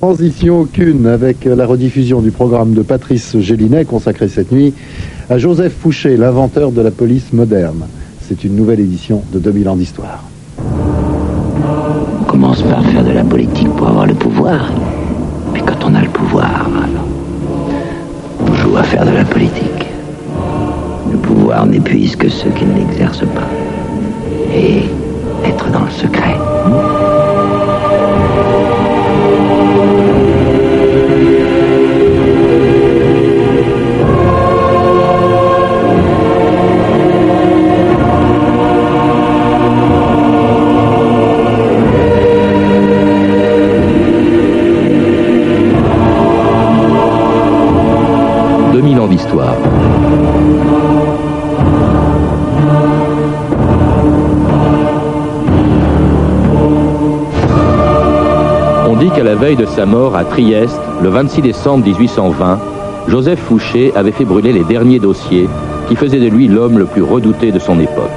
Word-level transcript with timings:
Transition 0.00 0.60
aucune 0.60 1.06
avec 1.06 1.44
la 1.44 1.66
rediffusion 1.66 2.22
du 2.22 2.30
programme 2.30 2.72
de 2.72 2.80
Patrice 2.80 3.38
Gélinet 3.38 3.84
consacré 3.84 4.28
cette 4.28 4.50
nuit 4.50 4.72
à 5.28 5.36
Joseph 5.36 5.74
Fouché, 5.74 6.16
l'inventeur 6.16 6.72
de 6.72 6.80
la 6.80 6.90
police 6.90 7.34
moderne. 7.34 7.84
C'est 8.22 8.42
une 8.44 8.56
nouvelle 8.56 8.80
édition 8.80 9.22
de 9.30 9.38
2000 9.38 9.68
ans 9.68 9.76
d'histoire. 9.76 10.24
On 12.18 12.24
commence 12.24 12.62
par 12.62 12.82
faire 12.82 13.04
de 13.04 13.10
la 13.10 13.24
politique 13.24 13.68
pour 13.76 13.88
avoir 13.88 14.06
le 14.06 14.14
pouvoir. 14.14 14.72
Puis 15.52 15.62
quand 15.66 15.84
on 15.84 15.94
a 15.94 16.00
le 16.00 16.08
pouvoir, 16.08 16.70
on 18.40 18.54
joue 18.54 18.78
à 18.78 18.82
faire 18.84 19.04
de 19.04 19.12
la 19.12 19.26
politique. 19.26 19.86
Le 21.12 21.18
pouvoir 21.18 21.66
n'épuise 21.66 22.16
que 22.16 22.30
ceux 22.30 22.48
qui 22.52 22.64
ne 22.64 22.74
l'exercent 22.74 23.28
pas. 23.34 23.50
Et 24.56 24.78
être 25.46 25.70
dans 25.70 25.84
le 25.84 25.90
secret. 25.90 26.38
2000 28.40 28.69
d'histoire. 49.08 49.54
On 58.88 58.96
dit 58.96 59.10
qu'à 59.10 59.22
la 59.22 59.34
veille 59.34 59.56
de 59.56 59.66
sa 59.66 59.86
mort 59.86 60.16
à 60.16 60.24
Trieste, 60.24 60.80
le 61.02 61.08
26 61.08 61.42
décembre 61.42 61.84
1820, 61.86 62.58
Joseph 63.08 63.40
Fouché 63.40 63.92
avait 63.96 64.12
fait 64.12 64.24
brûler 64.24 64.52
les 64.52 64.64
derniers 64.64 64.98
dossiers 64.98 65.48
qui 65.88 65.96
faisaient 65.96 66.20
de 66.20 66.28
lui 66.28 66.48
l'homme 66.48 66.78
le 66.78 66.84
plus 66.84 67.02
redouté 67.02 67.52
de 67.52 67.58
son 67.58 67.80
époque. 67.80 68.10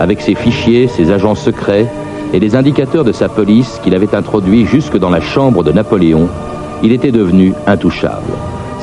Avec 0.00 0.20
ses 0.20 0.34
fichiers, 0.34 0.88
ses 0.88 1.10
agents 1.10 1.34
secrets 1.34 1.86
et 2.32 2.40
les 2.40 2.56
indicateurs 2.56 3.04
de 3.04 3.12
sa 3.12 3.28
police 3.28 3.80
qu'il 3.82 3.94
avait 3.94 4.14
introduits 4.14 4.66
jusque 4.66 4.98
dans 4.98 5.10
la 5.10 5.20
chambre 5.20 5.62
de 5.62 5.72
Napoléon, 5.72 6.28
il 6.82 6.92
était 6.92 7.12
devenu 7.12 7.54
intouchable. 7.66 8.32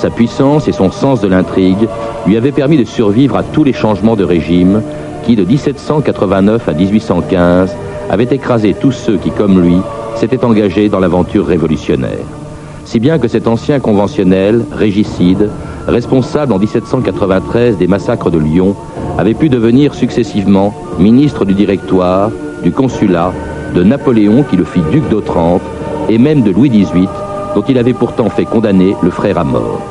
Sa 0.01 0.09
puissance 0.09 0.67
et 0.67 0.71
son 0.71 0.89
sens 0.89 1.21
de 1.21 1.27
l'intrigue 1.27 1.87
lui 2.25 2.35
avaient 2.35 2.51
permis 2.51 2.75
de 2.75 2.85
survivre 2.85 3.37
à 3.37 3.43
tous 3.43 3.63
les 3.63 3.71
changements 3.71 4.15
de 4.15 4.23
régime 4.23 4.81
qui, 5.23 5.35
de 5.35 5.43
1789 5.43 6.67
à 6.67 6.73
1815, 6.73 7.75
avaient 8.09 8.23
écrasé 8.31 8.73
tous 8.73 8.93
ceux 8.93 9.17
qui, 9.17 9.29
comme 9.29 9.61
lui, 9.61 9.77
s'étaient 10.15 10.43
engagés 10.43 10.89
dans 10.89 10.99
l'aventure 10.99 11.45
révolutionnaire. 11.45 12.25
Si 12.83 12.99
bien 12.99 13.19
que 13.19 13.27
cet 13.27 13.47
ancien 13.47 13.79
conventionnel, 13.79 14.65
régicide, 14.71 15.51
responsable 15.87 16.53
en 16.53 16.57
1793 16.57 17.77
des 17.77 17.85
massacres 17.85 18.31
de 18.31 18.39
Lyon, 18.39 18.75
avait 19.19 19.35
pu 19.35 19.49
devenir 19.49 19.93
successivement 19.93 20.73
ministre 20.97 21.45
du 21.45 21.53
Directoire, 21.53 22.31
du 22.63 22.71
Consulat, 22.71 23.33
de 23.75 23.83
Napoléon 23.83 24.43
qui 24.49 24.57
le 24.57 24.63
fit 24.63 24.81
duc 24.91 25.07
d'Otrante, 25.09 25.61
et 26.09 26.17
même 26.17 26.41
de 26.41 26.49
Louis 26.49 26.71
XVIII, 26.71 27.07
dont 27.55 27.63
il 27.67 27.77
avait 27.77 27.93
pourtant 27.93 28.29
fait 28.29 28.45
condamner 28.45 28.95
le 29.01 29.09
frère 29.09 29.37
à 29.37 29.43
mort. 29.43 29.81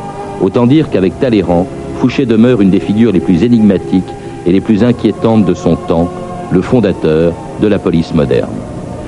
Autant 0.41 0.67
dire 0.67 0.91
qu'avec 0.91 1.19
Talleyrand, 1.21 1.67
Fouché 2.01 2.25
demeure 2.25 2.63
une 2.63 2.71
des 2.71 2.81
figures 2.81 3.13
les 3.13 3.21
plus 3.21 3.43
énigmatiques 3.43 4.09
et 4.47 4.53
les 4.53 4.63
plus 4.63 4.83
inquiétantes 4.83 5.45
de 5.45 5.53
son 5.53 5.77
temps, 5.77 6.09
le 6.51 6.63
fondateur 6.63 7.35
de 7.61 7.67
la 7.67 7.79
police 7.79 8.15
moderne. 8.15 8.49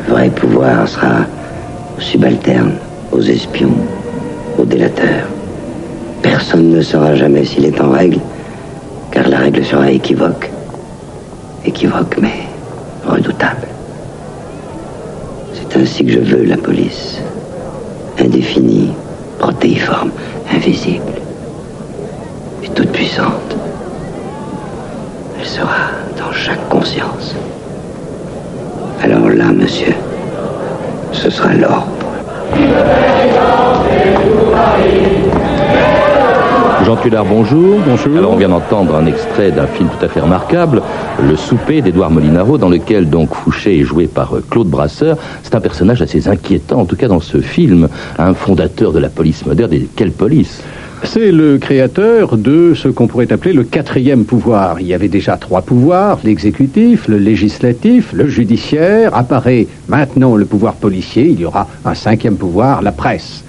Le 0.07 0.13
vrai 0.13 0.29
pouvoir 0.29 0.87
sera 0.87 1.21
aux 1.97 2.01
subalternes, 2.01 2.75
aux 3.11 3.23
espions, 3.23 3.75
aux 4.59 4.67
délateurs. 4.67 5.27
Personne 6.21 6.69
ne 6.71 6.83
saura 6.83 7.15
jamais 7.15 7.45
s'il 7.45 7.65
est 7.65 7.81
en 7.81 7.91
règle, 7.91 8.21
car 9.11 9.27
la 9.29 9.39
règle 9.39 9.65
sera 9.65 9.91
équivoque. 9.91 10.51
Équivoque, 11.65 12.17
mais 12.21 12.43
redoutable. 13.07 13.69
C'est 15.55 15.81
ainsi 15.81 16.05
que 16.05 16.13
je 16.13 16.19
veux 16.19 16.45
la 16.45 16.59
police. 16.59 17.23
Indéfinie, 18.23 18.93
protéiforme, 19.41 20.13
invisible 20.55 21.21
et 22.63 22.69
toute 22.69 22.93
puissante. 22.93 23.57
Elle 25.41 25.45
sera 25.45 25.91
dans 26.17 26.33
chaque 26.33 26.69
conscience. 26.69 27.35
Alors 29.03 29.29
là, 29.29 29.47
monsieur, 29.47 29.93
ce 31.11 31.31
sera 31.31 31.53
l'ordre. 31.55 31.89
Bonjour. 37.11 37.81
Bonjour. 37.85 38.17
Alors 38.17 38.33
on 38.33 38.37
vient 38.37 38.49
d'entendre 38.49 38.95
un 38.95 39.07
extrait 39.07 39.51
d'un 39.51 39.67
film 39.67 39.89
tout 39.89 40.05
à 40.05 40.09
fait 40.09 40.21
remarquable, 40.21 40.83
Le 41.21 41.35
souper 41.35 41.83
d'Édouard 41.83 42.13
Molinaro, 42.13 42.59
dans 42.59 42.69
lequel 42.69 43.11
donc 43.11 43.35
Fouché 43.35 43.81
est 43.81 43.83
joué 43.83 44.07
par 44.07 44.37
euh, 44.37 44.45
Claude 44.49 44.69
Brasseur. 44.69 45.17
C'est 45.43 45.57
un 45.57 45.61
personnage 45.61 46.01
assez 46.01 46.29
inquiétant, 46.29 46.79
en 46.79 46.85
tout 46.85 46.95
cas 46.95 47.09
dans 47.09 47.19
ce 47.19 47.41
film, 47.41 47.89
un 48.19 48.35
fondateur 48.35 48.93
de 48.93 49.01
la 49.01 49.09
police 49.09 49.45
moderne. 49.45 49.73
Et 49.73 49.89
quelle 49.97 50.13
police? 50.13 50.63
C'est 51.03 51.33
le 51.33 51.59
créateur 51.59 52.37
de 52.37 52.73
ce 52.75 52.87
qu'on 52.87 53.09
pourrait 53.09 53.33
appeler 53.33 53.53
le 53.53 53.65
quatrième 53.65 54.25
pouvoir. 54.25 54.81
Il 54.81 54.87
y 54.87 54.95
avait 54.95 55.09
déjà 55.09 55.37
trois 55.37 55.63
pouvoirs, 55.63 56.21
l'exécutif, 56.23 57.09
le 57.09 57.19
législatif, 57.19 58.13
le 58.13 58.29
judiciaire. 58.29 59.13
Apparaît 59.17 59.67
maintenant 59.89 60.37
le 60.37 60.45
pouvoir 60.45 60.75
policier. 60.75 61.27
Il 61.27 61.41
y 61.41 61.45
aura 61.45 61.67
un 61.85 61.95
cinquième 61.95 62.37
pouvoir, 62.37 62.81
la 62.81 62.93
presse. 62.93 63.43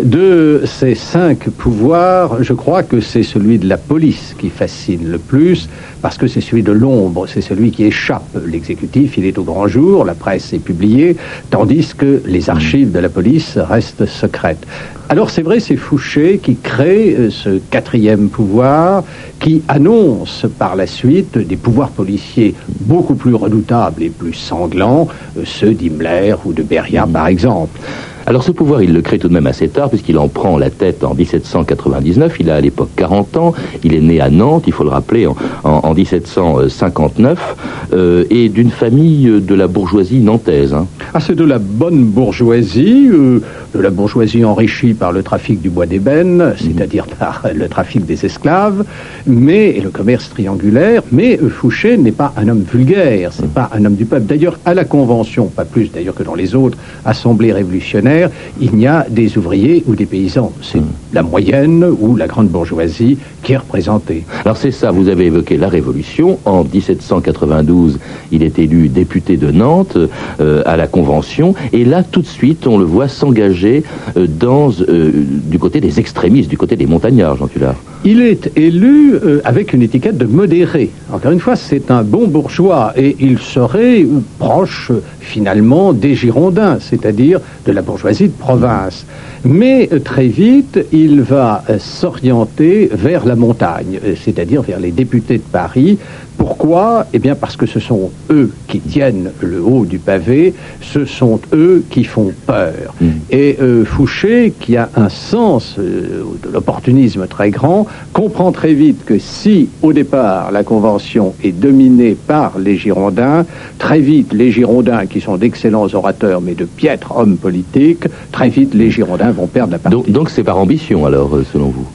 De 0.00 0.62
ces 0.64 0.94
cinq 0.94 1.50
pouvoirs, 1.50 2.42
je 2.42 2.54
crois 2.54 2.82
que 2.82 3.00
c'est 3.00 3.22
celui 3.22 3.58
de 3.58 3.68
la 3.68 3.76
police 3.76 4.34
qui 4.38 4.48
fascine 4.48 5.10
le 5.10 5.18
plus, 5.18 5.68
parce 6.00 6.16
que 6.16 6.26
c'est 6.26 6.40
celui 6.40 6.62
de 6.62 6.72
l'ombre, 6.72 7.26
c'est 7.26 7.42
celui 7.42 7.72
qui 7.72 7.84
échappe. 7.84 8.38
L'exécutif, 8.46 9.18
il 9.18 9.26
est 9.26 9.36
au 9.36 9.42
grand 9.42 9.68
jour, 9.68 10.06
la 10.06 10.14
presse 10.14 10.54
est 10.54 10.60
publiée, 10.60 11.16
tandis 11.50 11.92
que 11.94 12.22
les 12.24 12.48
archives 12.48 12.90
de 12.90 13.00
la 13.00 13.10
police 13.10 13.58
restent 13.58 14.06
secrètes. 14.06 14.66
Alors 15.10 15.28
c'est 15.28 15.42
vrai, 15.42 15.60
c'est 15.60 15.76
Fouché 15.76 16.40
qui 16.42 16.56
crée 16.56 17.14
euh, 17.14 17.28
ce 17.30 17.58
quatrième 17.70 18.30
pouvoir, 18.30 19.04
qui 19.40 19.62
annonce 19.68 20.46
par 20.58 20.74
la 20.74 20.86
suite 20.86 21.36
des 21.36 21.56
pouvoirs 21.56 21.90
policiers 21.90 22.54
beaucoup 22.80 23.14
plus 23.14 23.34
redoutables 23.34 24.02
et 24.02 24.08
plus 24.08 24.32
sanglants, 24.32 25.08
euh, 25.36 25.42
ceux 25.44 25.74
d'Himmler 25.74 26.36
ou 26.46 26.54
de 26.54 26.62
Beria 26.62 27.06
par 27.06 27.26
exemple. 27.26 27.78
Alors 28.26 28.42
ce 28.44 28.52
pouvoir, 28.52 28.82
il 28.82 28.92
le 28.92 29.02
crée 29.02 29.18
tout 29.18 29.28
de 29.28 29.32
même 29.32 29.46
assez 29.46 29.68
tard, 29.68 29.88
puisqu'il 29.90 30.16
en 30.18 30.28
prend 30.28 30.56
la 30.58 30.70
tête 30.70 31.02
en 31.04 31.14
1799. 31.14 32.36
Il 32.40 32.50
a 32.50 32.56
à 32.56 32.60
l'époque 32.60 32.90
40 32.96 33.36
ans. 33.36 33.54
Il 33.84 33.94
est 33.94 34.00
né 34.00 34.20
à 34.20 34.30
Nantes, 34.30 34.64
il 34.66 34.72
faut 34.72 34.84
le 34.84 34.90
rappeler, 34.90 35.26
en, 35.26 35.36
en- 35.64 35.80
en 35.82 35.94
1759, 35.94 37.56
euh, 37.92 38.24
et 38.30 38.48
d'une 38.48 38.70
famille 38.70 39.30
de 39.40 39.54
la 39.54 39.66
bourgeoisie 39.66 40.20
nantaise. 40.20 40.72
hein. 40.74 40.86
Ah, 41.14 41.20
c'est 41.20 41.34
de 41.34 41.44
la 41.44 41.58
bonne 41.58 42.04
bourgeoisie, 42.04 43.08
euh, 43.12 43.40
de 43.74 43.80
la 43.80 43.90
bourgeoisie 43.90 44.44
enrichie 44.44 44.94
par 44.94 45.12
le 45.12 45.22
trafic 45.22 45.60
du 45.60 45.70
bois 45.70 45.86
d'ébène, 45.86 46.54
c'est-à-dire 46.58 47.06
par 47.06 47.42
le 47.54 47.68
trafic 47.68 48.04
des 48.06 48.24
esclaves, 48.24 48.84
mais 49.26 49.70
et 49.70 49.80
le 49.80 49.90
commerce 49.90 50.28
triangulaire. 50.30 51.02
Mais 51.10 51.38
Fouché 51.50 51.96
n'est 51.96 52.12
pas 52.12 52.32
un 52.36 52.48
homme 52.48 52.64
vulgaire, 52.70 53.30
c'est 53.32 53.48
pas 53.52 53.68
un 53.74 53.84
homme 53.84 53.94
du 53.96 54.04
peuple. 54.04 54.26
D'ailleurs, 54.26 54.58
à 54.64 54.74
la 54.74 54.84
Convention, 54.84 55.46
pas 55.46 55.64
plus 55.64 55.90
d'ailleurs 55.90 56.14
que 56.14 56.22
dans 56.22 56.34
les 56.34 56.54
autres 56.54 56.78
assemblées 57.04 57.52
révolutionnaires, 57.52 58.11
il 58.60 58.74
n'y 58.74 58.86
a 58.86 59.06
des 59.08 59.36
ouvriers 59.38 59.82
ou 59.86 59.94
des 59.94 60.06
paysans. 60.06 60.52
C'est 60.62 60.82
la 61.12 61.22
moyenne 61.22 61.84
ou 62.00 62.16
la 62.16 62.26
grande 62.26 62.48
bourgeoisie 62.48 63.18
qui 63.42 63.52
est 63.52 63.56
représentée. 63.56 64.24
Alors 64.44 64.56
c'est 64.56 64.70
ça, 64.70 64.90
vous 64.90 65.08
avez 65.08 65.26
évoqué 65.26 65.56
la 65.56 65.68
Révolution. 65.68 66.38
En 66.44 66.64
1792, 66.64 67.98
il 68.30 68.42
est 68.42 68.58
élu 68.58 68.88
député 68.88 69.36
de 69.36 69.50
Nantes 69.50 69.98
euh, 70.40 70.62
à 70.64 70.76
la 70.76 70.86
Convention. 70.86 71.54
Et 71.72 71.84
là, 71.84 72.02
tout 72.02 72.22
de 72.22 72.26
suite, 72.26 72.66
on 72.66 72.78
le 72.78 72.84
voit 72.84 73.08
s'engager 73.08 73.82
euh, 74.16 74.26
dans 74.26 74.70
euh, 74.88 75.10
du 75.14 75.58
côté 75.58 75.80
des 75.80 75.98
extrémistes, 75.98 76.48
du 76.48 76.58
côté 76.58 76.76
des 76.76 76.86
montagnards, 76.86 77.36
Jean 77.36 77.48
Tullard. 77.48 77.76
Il 78.04 78.20
est 78.20 78.50
élu 78.56 79.14
avec 79.44 79.72
une 79.72 79.82
étiquette 79.82 80.18
de 80.18 80.26
modéré. 80.26 80.90
Encore 81.12 81.30
une 81.30 81.38
fois, 81.38 81.54
c'est 81.54 81.88
un 81.92 82.02
bon 82.02 82.26
bourgeois 82.26 82.92
et 82.96 83.14
il 83.20 83.38
serait 83.38 84.04
proche 84.40 84.90
finalement 85.20 85.92
des 85.92 86.16
Girondins, 86.16 86.78
c'est-à-dire 86.80 87.38
de 87.64 87.70
la 87.70 87.80
bourgeoisie 87.80 88.26
de 88.26 88.32
province. 88.32 89.06
Mais 89.44 89.88
très 90.04 90.26
vite, 90.26 90.80
il 90.92 91.01
il 91.02 91.22
va 91.22 91.64
euh, 91.68 91.78
s'orienter 91.78 92.88
vers 92.92 93.26
la 93.26 93.36
montagne, 93.36 93.98
euh, 94.04 94.14
c'est-à-dire 94.22 94.62
vers 94.62 94.80
les 94.80 94.92
députés 94.92 95.38
de 95.38 95.42
Paris, 95.42 95.98
pourquoi? 96.42 97.06
Eh 97.12 97.20
bien 97.20 97.36
parce 97.36 97.56
que 97.56 97.66
ce 97.66 97.78
sont 97.78 98.10
eux 98.30 98.50
qui 98.66 98.80
tiennent 98.80 99.30
le 99.40 99.62
haut 99.62 99.84
du 99.84 99.98
pavé, 99.98 100.54
ce 100.80 101.04
sont 101.04 101.38
eux 101.52 101.84
qui 101.88 102.02
font 102.02 102.32
peur. 102.46 102.94
Mm. 103.00 103.06
Et 103.30 103.58
euh, 103.60 103.84
Fouché, 103.84 104.52
qui 104.58 104.76
a 104.76 104.88
un 104.96 105.08
sens 105.08 105.76
euh, 105.78 106.24
de 106.42 106.52
l'opportunisme 106.52 107.28
très 107.28 107.50
grand, 107.50 107.86
comprend 108.12 108.50
très 108.50 108.74
vite 108.74 109.04
que 109.04 109.20
si 109.20 109.68
au 109.82 109.92
départ 109.92 110.50
la 110.50 110.64
Convention 110.64 111.34
est 111.44 111.52
dominée 111.52 112.16
par 112.26 112.58
les 112.58 112.76
Girondins, 112.76 113.44
très 113.78 114.00
vite 114.00 114.32
les 114.32 114.50
Girondins, 114.50 115.06
qui 115.06 115.20
sont 115.20 115.36
d'excellents 115.36 115.86
orateurs 115.94 116.40
mais 116.40 116.54
de 116.54 116.64
piètres 116.64 117.12
hommes 117.16 117.36
politiques, 117.36 118.06
très 118.32 118.48
vite 118.48 118.74
les 118.74 118.90
Girondins 118.90 119.30
vont 119.30 119.46
perdre 119.46 119.72
la 119.72 119.78
partie. 119.78 120.10
Donc 120.10 120.28
c'est 120.28 120.42
par 120.42 120.58
ambition 120.58 120.91
alors, 121.00 121.34
euh, 121.34 121.44
selon 121.52 121.68
vous? 121.68 121.86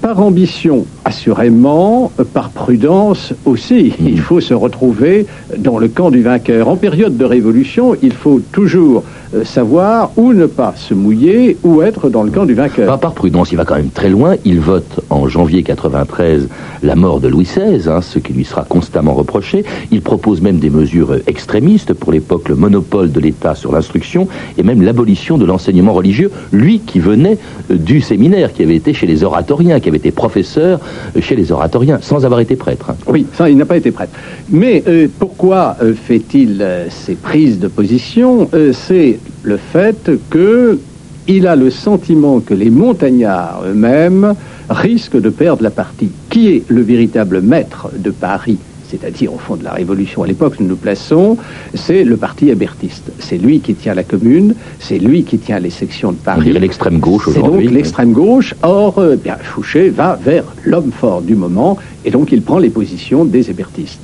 Par 0.00 0.20
ambition, 0.20 0.84
assurément, 1.04 2.10
par 2.34 2.50
prudence 2.50 3.32
aussi. 3.44 3.94
Il 4.00 4.20
faut 4.20 4.40
se 4.40 4.52
retrouver 4.52 5.26
dans 5.58 5.78
le 5.78 5.86
camp 5.86 6.10
du 6.10 6.22
vainqueur. 6.22 6.68
En 6.68 6.74
période 6.74 7.16
de 7.16 7.24
révolution, 7.24 7.96
il 8.02 8.12
faut 8.12 8.40
toujours 8.50 9.04
savoir 9.44 10.10
où 10.16 10.32
ne 10.32 10.46
pas 10.46 10.74
se 10.76 10.94
mouiller, 10.94 11.56
ou 11.62 11.82
être 11.82 12.08
dans 12.08 12.22
le 12.22 12.30
camp 12.30 12.44
du 12.44 12.54
vainqueur. 12.54 12.98
Par 12.98 13.14
prudence, 13.14 13.52
il 13.52 13.56
va 13.56 13.64
quand 13.64 13.76
même 13.76 13.90
très 13.90 14.08
loin. 14.08 14.36
Il 14.44 14.60
vote 14.60 15.00
en 15.10 15.28
janvier 15.28 15.62
93 15.62 16.48
la 16.82 16.94
mort 16.94 17.20
de 17.20 17.28
Louis 17.28 17.44
XVI, 17.44 17.88
hein, 17.88 18.00
ce 18.02 18.18
qui 18.18 18.32
lui 18.32 18.44
sera 18.44 18.64
constamment 18.64 19.14
reproché. 19.14 19.64
Il 19.90 20.02
propose 20.02 20.40
même 20.40 20.58
des 20.58 20.70
mesures 20.70 21.16
extrémistes, 21.26 21.94
pour 21.94 22.12
l'époque 22.12 22.48
le 22.48 22.54
monopole 22.54 23.10
de 23.10 23.20
l'État 23.20 23.54
sur 23.54 23.72
l'instruction, 23.72 24.28
et 24.58 24.62
même 24.62 24.82
l'abolition 24.82 25.38
de 25.38 25.44
l'enseignement 25.44 25.92
religieux, 25.92 26.30
lui 26.52 26.80
qui 26.80 27.00
venait 27.00 27.38
euh, 27.70 27.76
du 27.76 28.00
séminaire, 28.00 28.52
qui 28.52 28.62
avait 28.62 28.76
été 28.76 28.94
chez 28.94 29.06
les 29.06 29.24
oratoriens, 29.24 29.80
qui 29.80 29.88
avait 29.88 29.98
été 29.98 30.10
professeur 30.10 30.80
euh, 31.16 31.20
chez 31.20 31.36
les 31.36 31.52
oratoriens, 31.52 31.98
sans 32.00 32.24
avoir 32.24 32.40
été 32.40 32.56
prêtre. 32.56 32.90
Hein. 32.90 32.96
Oui, 33.06 33.26
ça, 33.34 33.48
il 33.48 33.56
n'a 33.56 33.66
pas 33.66 33.76
été 33.76 33.90
prêtre. 33.90 34.12
Mais 34.50 34.82
pourquoi 35.18 35.76
fait-il 36.06 36.64
ces 36.90 37.14
prises 37.14 37.58
de 37.58 37.68
position? 37.68 38.48
C'est 38.72 39.18
le 39.42 39.56
fait 39.56 40.10
qu'il 40.30 41.46
a 41.46 41.56
le 41.56 41.70
sentiment 41.70 42.40
que 42.40 42.54
les 42.54 42.70
montagnards 42.70 43.62
eux-mêmes 43.66 44.34
risquent 44.68 45.20
de 45.20 45.30
perdre 45.30 45.62
la 45.62 45.70
partie. 45.70 46.10
Qui 46.30 46.48
est 46.48 46.62
le 46.68 46.82
véritable 46.82 47.40
maître 47.40 47.90
de 47.96 48.10
Paris 48.10 48.58
c'est-à-dire 48.92 49.32
au 49.32 49.38
fond 49.38 49.56
de 49.56 49.64
la 49.64 49.72
Révolution 49.72 50.22
à 50.22 50.26
l'époque, 50.26 50.56
nous 50.60 50.66
nous 50.66 50.76
plaçons, 50.76 51.38
c'est 51.72 52.04
le 52.04 52.18
parti 52.18 52.50
hébertiste. 52.50 53.10
C'est 53.18 53.38
lui 53.38 53.60
qui 53.60 53.74
tient 53.74 53.94
la 53.94 54.04
commune, 54.04 54.54
c'est 54.80 54.98
lui 54.98 55.24
qui 55.24 55.38
tient 55.38 55.58
les 55.60 55.70
sections 55.70 56.12
de 56.12 56.18
Paris. 56.18 56.52
l'extrême 56.52 56.98
gauche 56.98 57.26
aujourd'hui. 57.28 57.60
C'est 57.60 57.64
donc 57.64 57.74
l'extrême 57.74 58.12
gauche. 58.12 58.54
Or, 58.62 58.98
euh, 58.98 59.16
bien, 59.16 59.36
Fouché 59.36 59.88
va 59.88 60.18
vers 60.22 60.44
l'homme 60.64 60.92
fort 60.92 61.22
du 61.22 61.34
moment, 61.34 61.78
et 62.04 62.10
donc 62.10 62.32
il 62.32 62.42
prend 62.42 62.58
les 62.58 62.68
positions 62.68 63.24
des 63.24 63.48
hébertistes. 63.48 64.00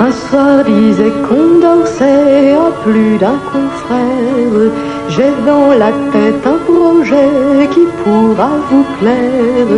Un 0.00 0.10
soir 0.10 0.64
disait 0.64 1.12
Condorcet 1.28 2.52
à 2.52 2.70
plus 2.82 3.18
d'un 3.18 3.38
confrère, 3.52 4.72
j'ai 5.08 5.32
dans 5.46 5.72
la 5.72 5.92
tête 6.12 6.46
un 6.46 6.58
projet 6.72 7.68
qui 7.70 7.86
pourra 8.02 8.48
vous 8.70 8.84
plaire. 8.98 9.68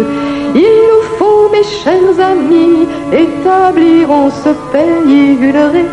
Il 0.55 0.63
nous 0.63 1.03
faut, 1.19 1.49
mes 1.51 1.65
chers 1.65 2.21
amis, 2.21 2.87
établir 3.13 4.09
en 4.11 4.31
ce 4.31 4.51
pays 4.73 5.37
une 5.41 5.57
ré, 5.57 5.85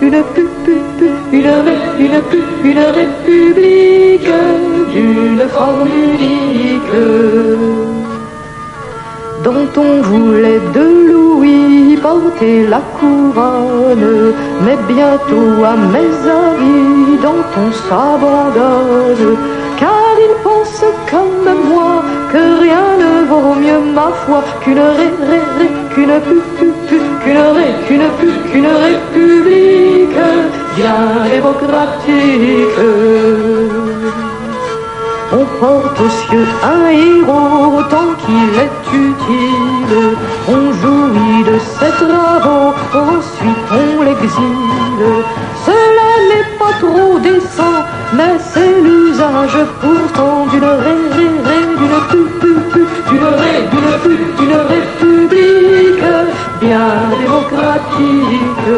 une 0.00 0.22
pu, 0.34 0.46
pu, 0.64 0.78
pu, 0.98 1.10
une 1.32 1.48
ré, 1.48 1.76
une 1.98 2.20
pu, 2.30 2.38
une 2.64 2.78
république 2.78 4.32
d'une 4.92 5.48
forme 5.48 5.88
unique 5.88 7.89
dont 9.44 9.68
on 9.76 10.02
voulait 10.02 10.60
de 10.74 10.84
Louis 11.08 11.96
porter 11.96 12.66
la 12.66 12.82
couronne. 12.98 14.34
Mais 14.64 14.78
bientôt, 14.88 15.64
à 15.64 15.76
mes 15.94 16.14
amis, 16.44 17.18
dont 17.22 17.44
on 17.62 17.70
s'abandonne, 17.86 19.36
car 19.78 20.14
ils 20.26 20.36
pensent 20.42 20.84
comme 21.10 21.58
moi 21.72 22.02
que 22.32 22.42
rien 22.64 22.86
ne 23.04 23.26
vaut 23.30 23.54
mieux 23.54 23.92
ma 23.94 24.08
foi 24.22 24.42
qu'une 24.62 24.78
ré, 24.78 25.08
ré, 25.30 25.40
ré, 25.58 25.68
qu'une 25.94 26.16
pu, 26.26 26.36
pu, 26.58 26.66
pu, 26.88 26.98
qu'une 27.22 27.44
ré, 27.56 27.68
qu'une 27.86 28.08
pu, 28.18 28.28
qu'une 28.50 28.66
république 28.66 30.20
bien 30.76 31.28
démocratique. 31.34 32.78
On 35.32 35.44
porte 35.60 36.00
aux 36.00 36.10
cieux 36.10 36.46
un 36.64 36.88
héros 36.88 37.82
tant 37.88 38.14
qu'il 38.18 38.52
est 38.66 38.80
utile. 38.92 40.16
On 40.48 40.72
jouit 40.72 41.44
de 41.44 41.56
ses 41.58 41.92
travaux, 42.04 42.74
ensuite 42.92 43.68
on 43.70 44.02
l'exile. 44.02 45.06
Cela 45.64 46.10
n'est 46.30 46.50
pas 46.58 46.74
trop 46.80 47.18
décent, 47.20 47.84
mais 48.12 48.38
c'est 48.40 48.80
l'usage 48.82 49.58
pourtant 49.80 50.46
d'une 50.50 50.64
ré, 50.64 50.96
d'une 51.78 52.00
pu, 52.08 52.20
pu, 52.40 52.86
d'une 53.08 53.24
ré, 53.24 53.68
d'une 53.70 53.92
pu, 54.02 54.14
d'une 54.36 54.56
république 54.72 56.04
bien 56.60 56.88
démocratique. 57.20 58.68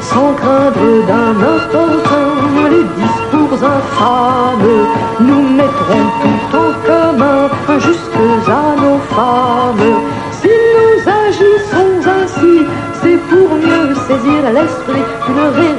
Sans 0.00 0.32
craindre 0.32 1.06
d'un 1.06 1.34
importun 1.54 2.38
les 2.70 2.84
infâmes, 3.46 4.86
nous 5.20 5.42
mettrons 5.56 6.06
tout 6.22 6.56
en 6.56 6.72
commun 6.86 7.48
jusque 7.78 8.22
à 8.48 8.80
nos 8.80 8.98
femmes. 9.14 9.90
Si 10.32 10.48
nous 10.48 10.98
agissons 11.26 11.94
ainsi, 12.16 12.66
c'est 13.00 13.18
pour 13.28 13.48
mieux 13.56 13.94
saisir 14.06 14.42
l'esprit 14.52 15.04
d'une 15.26 15.48
ré, 15.56 15.70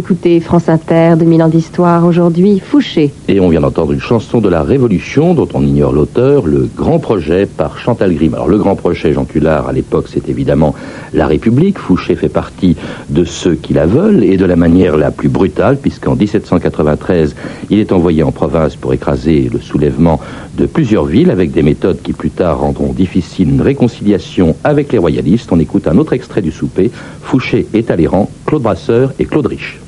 écoutez 0.00 0.40
France 0.40 0.70
Inter, 0.70 1.16
2000 1.18 1.42
ans 1.42 1.48
d'histoire, 1.48 2.06
aujourd'hui 2.06 2.58
Fouché. 2.58 3.12
Et 3.28 3.38
on 3.38 3.50
vient 3.50 3.60
d'entendre 3.60 3.92
une 3.92 4.00
chanson 4.00 4.40
de 4.40 4.48
la 4.48 4.62
Révolution 4.62 5.34
dont 5.34 5.48
on 5.52 5.62
ignore 5.62 5.92
l'auteur, 5.92 6.46
Le 6.46 6.70
Grand 6.74 6.98
Projet 6.98 7.44
par 7.44 7.76
Chantal 7.76 8.14
Grimm. 8.14 8.32
Alors 8.32 8.48
le 8.48 8.56
Grand 8.56 8.76
Projet, 8.76 9.12
Jean 9.12 9.26
Tullard, 9.26 9.68
à 9.68 9.74
l'époque, 9.74 10.06
c'est 10.08 10.30
évidemment 10.30 10.74
la 11.12 11.26
République. 11.26 11.78
Fouché 11.78 12.14
fait 12.14 12.30
partie 12.30 12.76
de 13.10 13.24
ceux 13.24 13.56
qui 13.56 13.74
la 13.74 13.84
veulent 13.84 14.24
et 14.24 14.38
de 14.38 14.46
la 14.46 14.56
manière 14.56 14.96
la 14.96 15.10
plus 15.10 15.28
brutale, 15.28 15.76
puisqu'en 15.76 16.16
1793, 16.16 17.36
il 17.68 17.78
est 17.78 17.92
envoyé 17.92 18.22
en 18.22 18.32
province 18.32 18.76
pour 18.76 18.94
écraser 18.94 19.50
le 19.52 19.60
soulèvement 19.60 20.18
de 20.56 20.64
plusieurs 20.64 21.04
villes 21.04 21.30
avec 21.30 21.52
des 21.52 21.62
méthodes 21.62 22.00
qui 22.02 22.14
plus 22.14 22.30
tard 22.30 22.60
rendront 22.60 22.94
difficile 22.94 23.50
une 23.50 23.60
réconciliation 23.60 24.56
avec 24.64 24.92
les 24.92 24.98
royalistes. 24.98 25.52
On 25.52 25.60
écoute 25.60 25.86
un 25.88 25.98
autre 25.98 26.14
extrait 26.14 26.40
du 26.40 26.52
souper. 26.52 26.90
Fouché 27.20 27.66
et 27.74 27.82
Talleyrand, 27.82 28.30
Claude 28.46 28.62
Brasseur 28.62 29.12
et 29.18 29.26
Claude 29.26 29.46
Rich. 29.46 29.78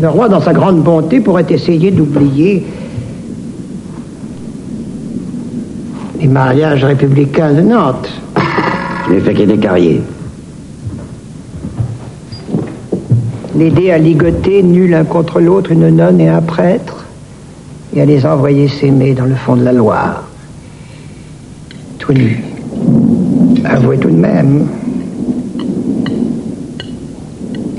Le 0.00 0.08
roi, 0.08 0.28
dans 0.28 0.40
sa 0.40 0.52
grande 0.52 0.82
bonté, 0.82 1.20
pourrait 1.20 1.46
essayer 1.48 1.90
d'oublier 1.90 2.64
les 6.20 6.28
mariages 6.28 6.84
républicains 6.84 7.52
de 7.52 7.62
Nantes. 7.62 8.08
Je 9.06 9.14
n'ai 9.14 9.20
fait 9.20 9.34
qu'il 9.34 9.48
des 9.48 9.58
carriers. 9.58 10.00
L'aider 13.56 13.90
à 13.90 13.98
ligoter 13.98 14.62
nul 14.62 14.90
l'un 14.90 15.04
contre 15.04 15.40
l'autre 15.40 15.72
une 15.72 15.88
nonne 15.88 16.20
et 16.20 16.28
un 16.28 16.42
prêtre, 16.42 17.04
et 17.94 18.00
à 18.00 18.04
les 18.04 18.24
envoyer 18.24 18.68
s'aimer 18.68 19.14
dans 19.14 19.24
le 19.24 19.34
fond 19.34 19.56
de 19.56 19.64
la 19.64 19.72
Loire. 19.72 20.24
Tout 21.98 22.12
nu. 22.12 22.40
Avouez 23.64 23.98
tout 23.98 24.10
de 24.10 24.16
même 24.16 24.68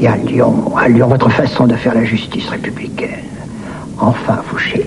et 0.01 0.07
à 0.07 0.15
Lyon, 0.15 0.53
à 0.77 0.87
Lyon, 0.87 1.07
votre 1.07 1.29
façon 1.29 1.67
de 1.67 1.75
faire 1.75 1.93
la 1.93 2.05
justice 2.05 2.47
républicaine. 2.49 3.09
Enfin, 3.99 4.39
Fouché. 4.45 4.85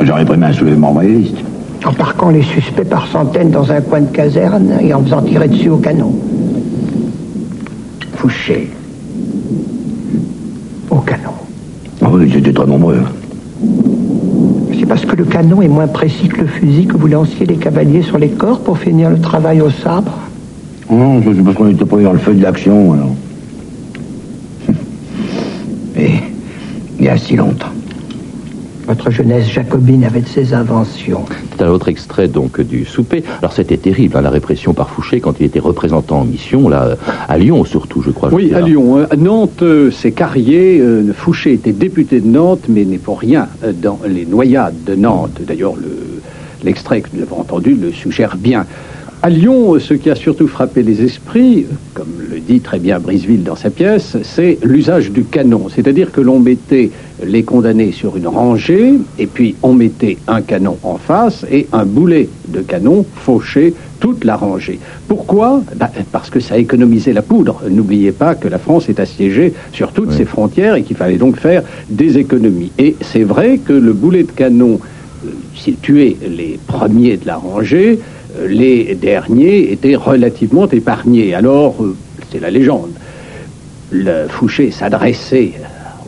J'aurais 0.00 0.24
pris 0.24 0.42
un 0.42 0.52
soulèvement 0.52 0.92
royaliste. 0.92 1.36
En 1.84 1.92
parquant 1.92 2.30
les 2.30 2.42
suspects 2.42 2.88
par 2.88 3.06
centaines 3.08 3.50
dans 3.50 3.70
un 3.72 3.80
coin 3.80 4.00
de 4.02 4.06
caserne 4.06 4.72
et 4.80 4.94
en 4.94 5.02
faisant 5.02 5.22
tirer 5.22 5.48
dessus 5.48 5.70
au 5.70 5.78
canon. 5.78 6.14
Fouché. 8.14 8.70
Au 10.90 10.96
canon. 10.98 11.32
Ah 12.00 12.08
oui, 12.12 12.30
j'étais 12.32 12.52
très 12.52 12.66
nombreux. 12.66 13.00
C'est 14.78 14.86
parce 14.86 15.04
que 15.04 15.16
le 15.16 15.24
canon 15.24 15.62
est 15.62 15.68
moins 15.68 15.88
précis 15.88 16.28
que 16.28 16.42
le 16.42 16.46
fusil 16.46 16.86
que 16.86 16.96
vous 16.96 17.08
lanciez 17.08 17.46
les 17.46 17.56
cavaliers 17.56 18.02
sur 18.02 18.18
les 18.18 18.28
corps 18.28 18.60
pour 18.60 18.78
finir 18.78 19.10
le 19.10 19.20
travail 19.20 19.60
au 19.60 19.70
sabre 19.70 20.12
Non, 20.88 21.20
c'est 21.22 21.42
parce 21.42 21.56
qu'on 21.56 21.68
était 21.68 21.84
pas 21.84 21.96
dans 21.96 22.12
le 22.12 22.18
feu 22.18 22.34
de 22.34 22.42
l'action, 22.42 22.92
alors. 22.92 23.14
il 27.01 27.01
y 27.01 27.01
a 27.12 27.18
si 27.18 27.36
longtemps. 27.36 27.66
votre 28.86 29.10
jeunesse 29.10 29.48
jacobine 29.48 30.02
avait 30.04 30.22
de 30.22 30.28
ses 30.28 30.54
inventions. 30.54 31.24
C'est 31.56 31.62
un 31.62 31.68
autre 31.68 31.88
extrait 31.88 32.26
donc 32.26 32.60
du 32.60 32.84
souper. 32.84 33.22
Alors 33.38 33.52
c'était 33.52 33.76
terrible, 33.76 34.16
hein, 34.16 34.22
la 34.22 34.30
répression 34.30 34.74
par 34.74 34.90
Fouché 34.90 35.20
quand 35.20 35.38
il 35.38 35.46
était 35.46 35.60
représentant 35.60 36.20
en 36.20 36.24
mission, 36.24 36.68
là, 36.68 36.96
à 37.28 37.38
Lyon 37.38 37.64
surtout, 37.64 38.02
je 38.02 38.10
crois. 38.10 38.30
Oui, 38.32 38.52
à 38.54 38.60
Lyon. 38.60 38.98
hein. 38.98 39.06
Nantes, 39.16 39.62
euh, 39.62 39.90
c'est 39.92 40.10
Carrier. 40.12 40.80
euh, 40.80 41.12
Fouché 41.14 41.52
était 41.52 41.72
député 41.72 42.20
de 42.20 42.26
Nantes, 42.26 42.64
mais 42.68 42.84
n'est 42.84 42.98
pour 42.98 43.20
rien 43.20 43.46
euh, 43.62 43.72
dans 43.72 44.00
les 44.06 44.26
noyades 44.26 44.74
de 44.84 44.94
Nantes. 44.96 45.38
D'ailleurs, 45.46 45.74
le- 45.76 46.20
l'extrait 46.64 47.00
que 47.02 47.08
nous 47.14 47.22
avons 47.22 47.40
entendu 47.40 47.74
le 47.74 47.92
suggère 47.92 48.36
bien. 48.36 48.66
À 49.24 49.30
Lyon, 49.30 49.78
ce 49.78 49.94
qui 49.94 50.10
a 50.10 50.16
surtout 50.16 50.48
frappé 50.48 50.82
les 50.82 51.00
esprits, 51.00 51.64
comme 51.94 52.08
le 52.28 52.40
dit 52.40 52.58
très 52.58 52.80
bien 52.80 52.98
Briseville 52.98 53.44
dans 53.44 53.54
sa 53.54 53.70
pièce, 53.70 54.16
c'est 54.24 54.58
l'usage 54.64 55.12
du 55.12 55.22
canon. 55.22 55.68
C'est-à-dire 55.72 56.10
que 56.10 56.20
l'on 56.20 56.40
mettait 56.40 56.90
les 57.24 57.44
condamnés 57.44 57.92
sur 57.92 58.16
une 58.16 58.26
rangée, 58.26 58.94
et 59.20 59.26
puis 59.28 59.54
on 59.62 59.74
mettait 59.74 60.18
un 60.26 60.42
canon 60.42 60.76
en 60.82 60.96
face 60.96 61.46
et 61.52 61.68
un 61.72 61.84
boulet 61.84 62.28
de 62.48 62.62
canon 62.62 63.06
fauché 63.14 63.74
toute 64.00 64.24
la 64.24 64.34
rangée. 64.34 64.80
Pourquoi? 65.06 65.62
Bah, 65.76 65.92
Parce 66.10 66.28
que 66.28 66.40
ça 66.40 66.58
économisait 66.58 67.12
la 67.12 67.22
poudre. 67.22 67.62
N'oubliez 67.70 68.10
pas 68.10 68.34
que 68.34 68.48
la 68.48 68.58
France 68.58 68.88
est 68.88 68.98
assiégée 68.98 69.54
sur 69.72 69.92
toutes 69.92 70.10
ses 70.10 70.24
frontières 70.24 70.74
et 70.74 70.82
qu'il 70.82 70.96
fallait 70.96 71.18
donc 71.18 71.36
faire 71.36 71.62
des 71.88 72.18
économies. 72.18 72.72
Et 72.76 72.96
c'est 73.00 73.22
vrai 73.22 73.58
que 73.58 73.72
le 73.72 73.92
boulet 73.92 74.24
de 74.24 74.32
canon, 74.32 74.80
euh, 75.24 75.28
s'il 75.54 75.76
tuait 75.76 76.16
les 76.28 76.58
premiers 76.66 77.18
de 77.18 77.26
la 77.28 77.36
rangée, 77.36 78.00
les 78.46 78.94
derniers 78.94 79.72
étaient 79.72 79.96
relativement 79.96 80.68
épargnés. 80.68 81.34
Alors, 81.34 81.76
euh, 81.82 81.96
c'est 82.30 82.40
la 82.40 82.50
légende. 82.50 82.92
Le 83.90 84.26
Fouché 84.28 84.70
s'adressait 84.70 85.52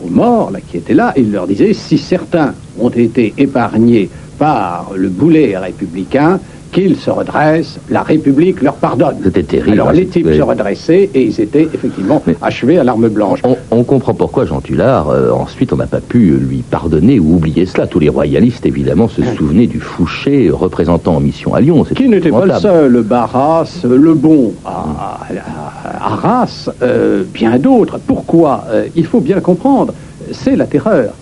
aux 0.04 0.08
morts 0.08 0.50
là, 0.50 0.60
qui 0.60 0.78
étaient 0.78 0.94
là 0.94 1.12
et 1.16 1.20
il 1.20 1.32
leur 1.32 1.46
disait 1.46 1.74
si 1.74 1.98
certains 1.98 2.54
ont 2.78 2.90
été 2.90 3.34
épargnés 3.36 4.08
par 4.38 4.92
le 4.96 5.08
boulet 5.08 5.56
républicain, 5.56 6.40
qu'ils 6.74 6.96
se 6.96 7.08
redressent, 7.08 7.78
la 7.88 8.02
République 8.02 8.60
leur 8.60 8.74
pardonne. 8.74 9.16
C'était 9.22 9.44
terrible. 9.44 9.72
Alors 9.72 9.88
hein, 9.90 9.92
les 9.92 10.06
types 10.06 10.26
se 10.34 10.42
redressaient 10.42 11.08
et 11.14 11.22
ils 11.22 11.40
étaient 11.40 11.68
effectivement 11.72 12.20
Mais- 12.26 12.34
achevés 12.42 12.78
à 12.78 12.84
l'arme 12.84 13.08
blanche. 13.08 13.40
On, 13.44 13.56
on 13.70 13.84
comprend 13.84 14.12
pourquoi 14.12 14.44
Jean 14.44 14.60
Tullard, 14.60 15.08
euh, 15.08 15.30
ensuite, 15.30 15.72
on 15.72 15.76
n'a 15.76 15.86
pas 15.86 16.00
pu 16.00 16.32
lui 16.36 16.58
pardonner 16.68 17.20
ou 17.20 17.36
oublier 17.36 17.64
cela. 17.64 17.86
Tous 17.86 18.00
les 18.00 18.08
royalistes, 18.08 18.66
évidemment, 18.66 19.08
se 19.08 19.22
souvenaient 19.36 19.68
du 19.68 19.78
Fouché 19.80 20.50
représentant 20.50 21.14
en 21.16 21.20
mission 21.20 21.54
à 21.54 21.60
Lyon. 21.60 21.84
Qui 21.94 22.08
n'était 22.08 22.30
pas 22.30 22.44
le 22.44 22.54
seul, 22.54 23.02
Barras, 23.02 23.80
Le 23.84 24.14
Bon, 24.14 24.52
à, 24.64 24.70
à- 24.70 25.98
à 26.08 26.12
Arras, 26.12 26.68
euh, 26.82 27.22
bien 27.32 27.56
d'autres. 27.58 27.98
Pourquoi 28.04 28.64
Euh, 28.70 28.86
Il 28.96 29.06
faut 29.06 29.20
bien 29.20 29.40
comprendre, 29.40 29.94
c'est 30.32 30.56
la 30.56 30.66
terreur. 30.66 31.12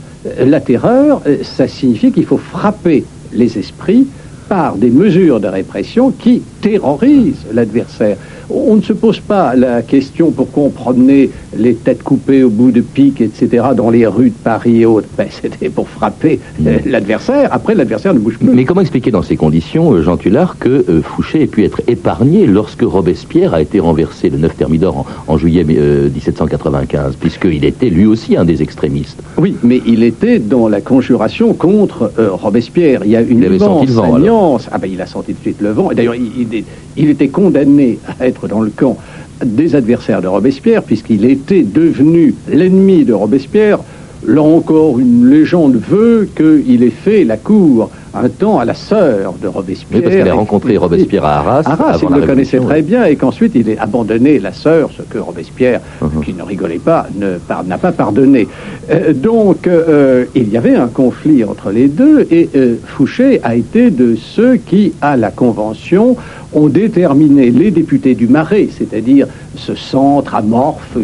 La 0.45 0.61
terreur, 0.61 1.21
ça 1.43 1.67
signifie 1.69 2.11
qu'il 2.13 2.25
faut 2.25 2.39
frapper 2.39 3.05
les 3.33 3.59
esprits 3.59 4.07
par 4.53 4.77
des 4.77 4.91
mesures 4.91 5.41
de 5.41 5.49
répression 5.49 6.11
qui 6.11 6.43
terrorisent 6.62 7.45
l'adversaire. 7.52 8.16
On 8.49 8.76
ne 8.76 8.83
se 8.83 8.92
pose 8.92 9.21
pas 9.21 9.54
la 9.54 9.83
question 9.83 10.31
pourquoi 10.31 10.64
on 10.64 10.71
promenait 10.71 11.31
les 11.57 11.75
têtes 11.75 12.02
coupées 12.02 12.42
au 12.42 12.50
bout 12.50 12.71
de 12.71 12.81
piques, 12.81 13.21
etc., 13.21 13.64
dans 13.76 13.90
les 13.90 14.07
rues 14.07 14.31
de 14.31 14.35
Paris 14.42 14.81
et 14.83 14.87
autres. 14.87 15.09
Ben, 15.16 15.26
C'était 15.31 15.69
pour 15.69 15.88
frapper 15.88 16.38
l'adversaire. 16.87 17.49
Après, 17.52 17.75
l'adversaire 17.75 18.14
ne 18.14 18.19
bouge 18.19 18.38
plus. 18.38 18.49
Mais 18.49 18.64
comment 18.64 18.81
expliquer 18.81 19.11
dans 19.11 19.23
ces 19.23 19.37
conditions, 19.37 19.92
euh, 19.92 20.02
Jean 20.02 20.16
Tullard, 20.16 20.57
que 20.59 20.85
euh, 20.88 21.02
Fouché 21.02 21.42
ait 21.42 21.47
pu 21.47 21.64
être 21.64 21.81
épargné 21.88 22.47
lorsque 22.47 22.83
Robespierre 22.83 23.54
a 23.54 23.62
été 23.62 23.81
renversé 23.81 24.31
le 24.31 24.38
9 24.38 24.57
Thermidor 24.57 24.99
en, 24.99 25.07
en 25.28 25.38
juillet 25.38 25.66
euh, 25.71 26.09
1795, 26.11 27.16
puisqu'il 27.16 27.64
était 27.64 27.90
lui 27.90 28.07
aussi 28.07 28.37
un 28.37 28.45
des 28.45 28.62
extrémistes? 28.62 29.19
Oui, 29.38 29.57
mais 29.62 29.81
il 29.87 30.02
était 30.04 30.38
dans 30.38 30.69
la 30.69 30.81
conjuration 30.81 31.54
contre 31.54 32.12
euh, 32.19 32.31
Robespierre. 32.33 33.02
Il 33.04 33.11
y 33.11 33.16
a 33.16 33.21
une 33.23 33.38
Il 33.38 33.47
avait 33.47 33.59
senti 33.59 33.87
le 33.87 33.92
vent. 33.92 34.59
Ah 34.71 34.78
ben, 34.78 34.90
il 34.92 35.00
a 35.00 35.07
senti 35.07 35.33
tout 35.33 35.38
de 35.38 35.42
suite 35.42 35.61
le 35.61 35.71
vent. 35.71 35.90
D'ailleurs, 35.95 36.14
il, 36.14 36.31
il 36.38 36.52
il 36.97 37.09
était 37.09 37.29
condamné 37.29 37.99
à 38.21 38.27
être 38.27 38.49
dans 38.49 38.61
le 38.61 38.71
camp 38.71 38.97
des 39.45 39.75
adversaires 39.75 40.23
de 40.23 40.29
Robespierre, 40.29 40.83
puisqu'il 40.83 41.25
était 41.25 41.63
devenu 41.63 42.35
l'ennemi 42.49 43.05
de 43.05 43.13
Robespierre. 43.13 43.79
Là 44.25 44.41
encore, 44.41 45.01
une 45.01 45.29
légende 45.29 45.75
veut 45.77 46.29
qu'il 46.37 46.85
ait 46.85 46.91
fait 46.91 47.25
la 47.25 47.37
cour 47.37 47.91
un 48.15 48.29
temps 48.29 48.61
à 48.61 48.65
la 48.65 48.75
sœur 48.75 49.35
de 49.43 49.49
Robespierre. 49.49 50.01
Oui, 50.01 50.03
parce 50.03 50.15
qu'il 50.15 50.29
a 50.29 50.35
rencontré 50.35 50.77
Robespierre 50.77 51.25
à 51.25 51.39
Arras. 51.39 51.63
Arras, 51.65 51.95
avant 51.95 52.09
il 52.09 52.13
la 52.13 52.19
le 52.19 52.27
connaissait 52.27 52.61
très 52.61 52.83
bien 52.83 53.05
et 53.07 53.17
qu'ensuite 53.17 53.53
il 53.57 53.69
ait 53.69 53.79
abandonné 53.79 54.39
la 54.39 54.53
sœur, 54.53 54.91
ce 54.97 55.03
que 55.03 55.19
Robespierre, 55.19 55.81
Mhm. 56.01 56.23
qui 56.25 56.35
ne 56.35 56.43
rigolait 56.43 56.79
pas, 56.79 57.09
n'a 57.19 57.79
pas 57.79 57.91
pardonné. 57.91 58.47
Euh, 58.91 59.13
donc 59.13 59.67
euh, 59.67 60.27
il 60.37 60.51
y 60.51 60.57
avait 60.57 60.77
un 60.77 60.89
conflit 60.89 61.43
entre 61.43 61.71
les 61.71 61.89
deux 61.89 62.27
et 62.31 62.49
euh, 62.55 62.77
Fouché 62.87 63.41
a 63.43 63.57
été 63.57 63.91
de 63.91 64.15
ceux 64.15 64.57
qui, 64.57 64.93
à 65.01 65.17
la 65.17 65.31
Convention, 65.31 66.17
ont 66.55 66.69
déterminé 66.69 67.51
les 67.51 67.71
députés 67.71 68.15
du 68.15 68.27
Marais, 68.27 68.69
c'est-à-dire 68.77 69.27
ce 69.57 69.75
centre 69.75 70.35
amorphe 70.35 70.97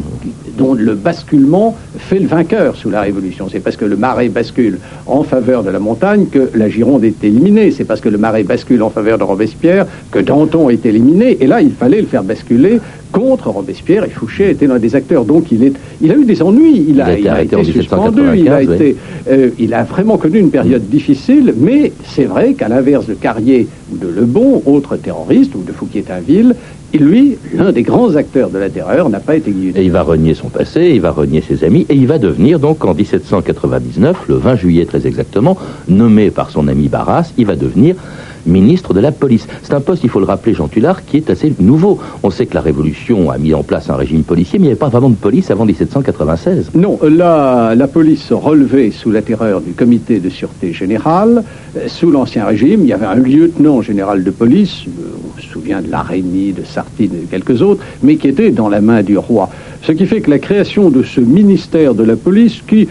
dont 0.57 0.75
le 0.75 0.95
basculement 0.95 1.77
fait 1.97 2.19
le 2.19 2.27
vainqueur 2.27 2.77
sous 2.77 2.91
la 2.91 3.01
Révolution. 3.01 3.47
C'est 3.51 3.61
parce 3.61 3.77
que 3.77 3.85
le 3.85 3.97
Marais 3.97 4.29
bascule 4.29 4.79
en 5.07 5.23
faveur 5.23 5.63
de 5.63 5.71
la 5.71 5.79
montagne 5.79 6.27
que 6.27 6.51
la 6.55 6.69
Gironde 6.69 7.05
est 7.05 7.23
éliminée. 7.23 7.71
C'est 7.71 7.85
parce 7.85 8.01
que 8.01 8.09
le 8.09 8.19
Marais 8.19 8.43
bascule 8.43 8.83
en 8.83 8.91
faveur 8.91 9.19
de 9.19 9.25
Robespierre 9.25 9.87
que 10.11 10.19
Danton 10.19 10.69
est 10.69 10.85
éliminé. 10.85 11.39
Et 11.41 11.47
là, 11.47 11.63
il 11.63 11.73
fallait 11.73 12.01
le 12.01 12.07
faire 12.07 12.25
basculer 12.25 12.81
contre 13.13 13.49
Robespierre 13.49 14.05
et 14.05 14.11
Fouché 14.11 14.51
était 14.51 14.67
l'un 14.67 14.79
des 14.79 14.95
acteurs. 14.95 15.25
Donc 15.25 15.51
il, 15.53 15.65
est, 15.65 15.73
il 16.01 16.11
a 16.11 16.15
eu 16.17 16.25
des 16.25 16.43
ennuis. 16.43 16.85
Il, 16.89 16.97
Il 16.97 17.01
a, 17.29 17.35
a 17.35 17.43
été 17.43 17.65
suspendu. 17.65 18.23
Il 18.37 18.49
a, 18.49 18.61
1795, 18.61 18.69
oui. 18.69 18.75
été, 18.75 18.97
euh, 19.31 19.51
il 19.59 19.75
a 19.75 19.85
vraiment 19.85 20.19
connu 20.19 20.39
une 20.39 20.51
période 20.51 20.89
difficile. 20.89 21.55
Mais 21.57 21.93
c'est 22.05 22.25
vrai 22.25 22.55
qu'à 22.55 22.69
l'inverse 22.69 23.07
de 23.07 23.15
Carrier 23.15 23.69
ou 23.93 23.97
de 23.97 24.09
Lebon, 24.09 24.63
autre 24.67 24.97
terroriste, 24.97 25.55
ou 25.55 25.63
de 25.63 25.73
Fouquier-Tinville, 25.73 26.55
lui, 26.99 27.37
l'un 27.55 27.73
des 27.73 27.83
grands 27.83 28.17
acteurs 28.17 28.51
de 28.51 28.59
la 28.59 28.71
terreur, 28.71 29.09
n'a 29.11 29.21
pas 29.21 29.37
été 29.37 29.51
Et 29.51 29.53
guillotiné. 29.53 29.85
il 29.85 29.91
va 29.91 30.03
renier 30.03 30.35
son 30.35 30.49
passé, 30.49 30.91
il 30.95 31.01
va 31.01 31.11
renier 31.11 31.43
ses 31.43 31.65
amis, 31.65 31.87
et 31.89 31.95
il 31.95 32.07
va 32.07 32.19
devenir 32.19 32.59
donc 32.59 32.85
en 32.85 32.95
1799, 32.95 34.17
le 34.29 34.35
20 34.37 34.57
juillet 34.57 34.87
très 34.87 35.07
exactement, 35.07 35.57
nommé 35.89 36.31
par 36.31 36.51
son 36.51 36.67
ami 36.69 36.89
Barras, 36.89 37.33
il 37.37 37.47
va 37.47 37.57
devenir 37.57 37.97
ministre 38.47 38.95
de 38.95 39.01
la 39.01 39.13
police. 39.13 39.47
C'est 39.63 39.75
un 39.75 39.81
poste, 39.81 40.05
il 40.05 40.11
faut 40.11 40.21
le 40.21 40.27
rappeler, 40.27 40.55
Jean 40.55 40.69
Tullard, 40.69 41.05
qui 41.05 41.17
est 41.17 41.31
assez 41.31 41.53
nouveau. 41.61 41.99
On 42.23 42.31
sait 42.31 42.47
que 42.47 42.55
la 42.55 42.61
Révolution 42.61 43.31
a 43.31 43.39
mis 43.39 43.55
en 43.55 43.63
place 43.63 43.91
un 43.91 43.97
régime 43.97 44.23
policier, 44.23 44.59
mais 44.59 44.65
il 44.65 44.69
n'y 44.69 44.73
avait 44.73 44.79
pas 44.79 44.89
vraiment 44.89 45.11
de 45.11 45.17
police 45.17 45.51
avant 45.51 45.65
1796. 45.65 46.71
Non, 46.75 46.99
la, 47.03 47.75
la 47.75 47.89
police 47.89 48.33
relevait 48.33 48.91
sous 48.91 49.11
la 49.11 49.23
terreur 49.23 49.61
du 49.61 49.73
comité 49.73 50.21
de 50.21 50.29
sûreté 50.29 50.73
générale. 50.73 51.45
Sous 51.87 52.11
l'Ancien 52.11 52.45
Régime, 52.47 52.81
il 52.83 52.89
y 52.89 52.93
avait 52.93 53.07
un 53.07 53.15
lieutenant 53.15 53.83
général 53.83 54.25
de 54.25 54.31
police, 54.31 54.85
euh, 54.87 55.17
on 55.37 55.41
se 55.41 55.47
souvient 55.47 55.81
de 55.81 55.91
Larénie, 55.91 56.53
de 56.53 56.65
Sartine 56.65 57.11
et 57.15 57.27
de 57.27 57.31
quelques 57.31 57.63
autres, 57.63 57.83
mais 58.03 58.17
qui 58.17 58.29
était 58.29 58.51
dans 58.51 58.69
la 58.69 58.81
main 58.81 59.03
du 59.03 59.19
roi. 59.19 59.51
Ce 59.83 59.93
qui 59.93 60.07
fait 60.07 60.21
que 60.21 60.31
la 60.31 60.39
création 60.39 60.91
de 60.91 61.03
ce 61.03 61.21
ministère 61.21 61.95
de 61.95 62.03
la 62.03 62.17
police, 62.17 62.63
qui 62.67 62.89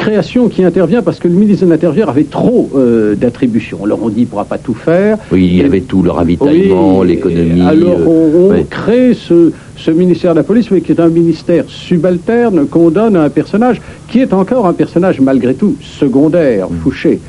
création 0.00 0.48
qui 0.48 0.64
intervient 0.64 1.02
parce 1.02 1.18
que 1.18 1.28
le 1.28 1.34
ministre 1.34 1.66
de 1.66 1.70
l'Intérieur 1.70 2.08
avait 2.08 2.24
trop 2.38 2.70
euh, 2.74 3.14
d'attributions. 3.14 3.80
Alors 3.84 4.00
on 4.02 4.08
dit 4.08 4.14
qu'il 4.14 4.24
ne 4.24 4.28
pourra 4.28 4.44
pas 4.46 4.58
tout 4.58 4.74
faire. 4.74 5.18
Oui, 5.30 5.46
il 5.52 5.56
y 5.56 5.62
avait 5.62 5.82
tout, 5.82 6.02
le 6.02 6.10
ravitaillement, 6.10 7.00
oui, 7.00 7.08
l'économie. 7.08 7.60
Alors 7.60 8.00
euh, 8.00 8.06
on, 8.06 8.46
on 8.46 8.50
ouais. 8.50 8.66
crée 8.68 9.12
ce, 9.14 9.52
ce 9.76 9.90
ministère 9.90 10.32
de 10.32 10.38
la 10.38 10.42
police, 10.44 10.70
mais 10.70 10.80
qui 10.80 10.92
est 10.92 11.00
un 11.00 11.08
ministère 11.08 11.64
subalterne 11.68 12.66
qu'on 12.66 12.90
donne 12.90 13.14
à 13.16 13.22
un 13.24 13.28
personnage 13.30 13.80
qui 14.08 14.20
est 14.20 14.32
encore 14.32 14.66
un 14.66 14.72
personnage 14.72 15.20
malgré 15.20 15.54
tout 15.54 15.76
secondaire, 15.82 16.68
Mm. 16.70 16.76
Fouché. 16.82 17.20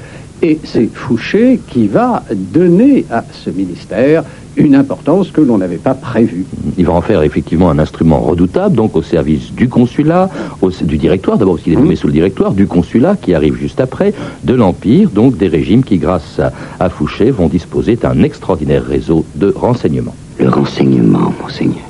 Et 0.44 0.60
c'est 0.64 0.90
Fouché 0.92 1.60
qui 1.68 1.88
va 1.88 2.24
donner 2.34 3.06
à 3.12 3.24
ce 3.32 3.50
ministère 3.52 4.24
une 4.58 4.76
importance 4.76 5.30
que 5.32 5.40
l'on 5.40 5.60
n'avait 5.60 5.78
pas 5.78 5.94
prévue. 5.94 6.46
Il 6.78 6.86
va 6.86 6.94
en 6.94 7.02
faire 7.02 7.22
effectivement 7.22 7.70
un 7.70 7.80
instrument 7.80 8.20
redoutable, 8.20 8.76
donc 8.76 8.96
au 8.96 9.02
service 9.04 9.54
du 9.54 9.70
consulat, 9.70 10.30
au- 10.62 10.72
du 10.72 10.98
directoire, 10.98 11.38
d'abord 11.38 11.54
parce 11.56 11.64
qu'il 11.64 11.74
est 11.74 11.78
nommé 11.78 11.96
sous 11.96 12.08
le 12.08 12.14
directoire, 12.14 12.52
du 12.54 12.66
consulat 12.68 13.16
qui 13.16 13.34
arrive 13.34 13.56
juste 13.56 13.80
après, 13.80 14.14
de 14.44 14.54
l'Empire, 14.54 15.10
donc 15.12 15.38
des 15.38 15.48
régimes 15.48 15.84
qui, 15.84 15.98
grâce 16.00 16.40
à, 16.40 16.52
à 16.80 16.90
Fouché, 16.90 17.30
vont 17.32 17.48
disposer 17.48 17.96
d'un 17.96 18.24
extraordinaire 18.24 18.84
réseau 18.86 19.24
de 19.36 19.54
renseignements. 19.56 20.16
Le 20.40 20.50
renseignement, 20.50 21.32
monseigneur. 21.42 21.86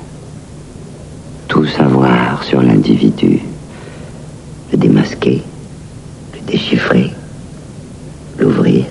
Tout 1.48 1.66
savoir 1.66 2.42
sur 2.44 2.62
l'individu. 2.62 3.40
Le 4.72 4.78
démasquer, 4.78 5.42
le 6.34 6.50
déchiffrer, 6.52 7.10
l'ouvrir, 8.42 8.84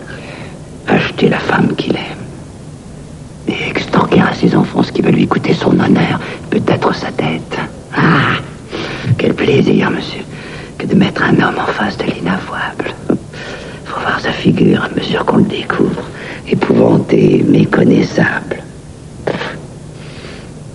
acheter 0.88 1.29
la 1.29 1.39
femme 1.39 1.75
qu'il 1.75 1.96
aime. 1.96 2.24
Et 3.48 3.70
extorquer 3.70 4.22
à 4.22 4.34
ses 4.34 4.55
enfants 4.55 4.84
ce 4.84 4.91
qui 4.91 5.01
va 5.01 5.12
lui 5.12 5.27
coûter 5.27 5.53
son 5.53 5.77
honneur, 5.79 6.20
peut-être 6.50 6.93
sa 6.96 7.12
tête. 7.12 7.58
Ah 7.96 8.38
Quel 9.17 9.34
plaisir, 9.34 9.91
monsieur, 9.91 10.24
que 10.77 10.86
de 10.86 10.96
mettre 10.96 11.24
un 11.24 11.36
homme 11.41 11.60
en 11.60 11.72
face 11.72 11.98
de 11.98 12.05
l'inavouable. 12.05 12.93
Faut 13.86 14.00
voir 14.00 14.20
sa 14.22 14.31
figure 14.31 14.84
à 14.84 14.89
mesure 14.98 15.25
qu'on 15.25 15.38
le 15.38 15.43
découvre, 15.43 16.03
épouvanté, 16.48 17.43
méconnaissable. 17.48 18.58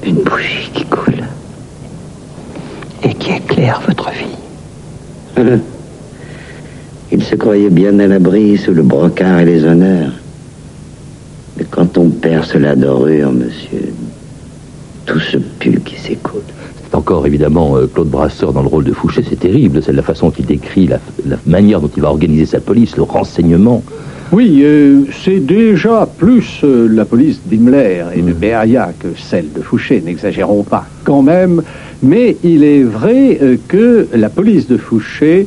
Une 0.05 0.23
bougie 0.23 0.71
qui 0.75 0.85
coule 0.85 1.25
et 3.03 3.15
qui 3.15 3.33
éclaire 3.33 3.81
votre 3.87 4.11
vie. 4.11 5.67
Il 7.13 7.23
se 7.23 7.35
croyait 7.37 7.71
bien 7.71 7.99
à 7.99 8.07
l'abri 8.07 8.57
sous 8.59 8.73
le 8.73 8.83
brocart 8.83 9.41
et 9.41 9.45
les 9.45 9.65
honneurs. 9.65 10.13
Mais 11.57 11.65
quand 11.71 11.97
on 11.99 12.09
perce 12.09 12.55
la 12.55 12.75
dorure, 12.75 13.33
monsieur, 13.33 13.93
tout 15.07 15.21
se 15.21 15.39
pue 15.39 15.81
qui 15.81 15.97
s'écoute. 15.97 16.45
C'est 16.85 16.95
encore 16.95 17.27
évidemment 17.27 17.77
euh, 17.77 17.87
Claude 17.87 18.09
Brasseur 18.09 18.53
dans 18.53 18.63
le 18.63 18.69
rôle 18.69 18.85
de 18.85 18.93
Fouché, 18.93 19.23
c'est 19.29 19.41
terrible, 19.41 19.83
c'est 19.83 19.93
la 19.93 20.03
façon 20.03 20.31
qu'il 20.31 20.47
décrit, 20.47 20.87
la, 20.87 20.99
la 21.27 21.37
manière 21.47 21.81
dont 21.81 21.91
il 21.97 22.03
va 22.03 22.11
organiser 22.11 22.47
sa 22.47 22.61
police, 22.61 22.97
le 22.97 23.03
renseignement. 23.05 23.83
Oui, 24.33 24.63
euh, 24.65 25.05
c'est 25.25 25.39
déjà 25.39 26.09
plus 26.19 26.61
euh, 26.65 26.89
la 26.89 27.05
police 27.05 27.41
d'Himmler 27.47 28.05
et 28.13 28.23
de 28.23 28.33
Beria 28.33 28.93
que 28.99 29.09
celle 29.17 29.53
de 29.53 29.63
Fouché, 29.63 30.03
n'exagérons 30.05 30.65
pas 30.65 30.85
quand 31.05 31.23
même, 31.23 31.63
mais 32.03 32.37
il 32.43 32.65
est 32.65 32.83
vrai 32.83 33.39
euh, 33.41 33.57
que 33.69 34.09
la 34.13 34.29
police 34.29 34.67
de 34.67 34.79
Fouché 34.79 35.47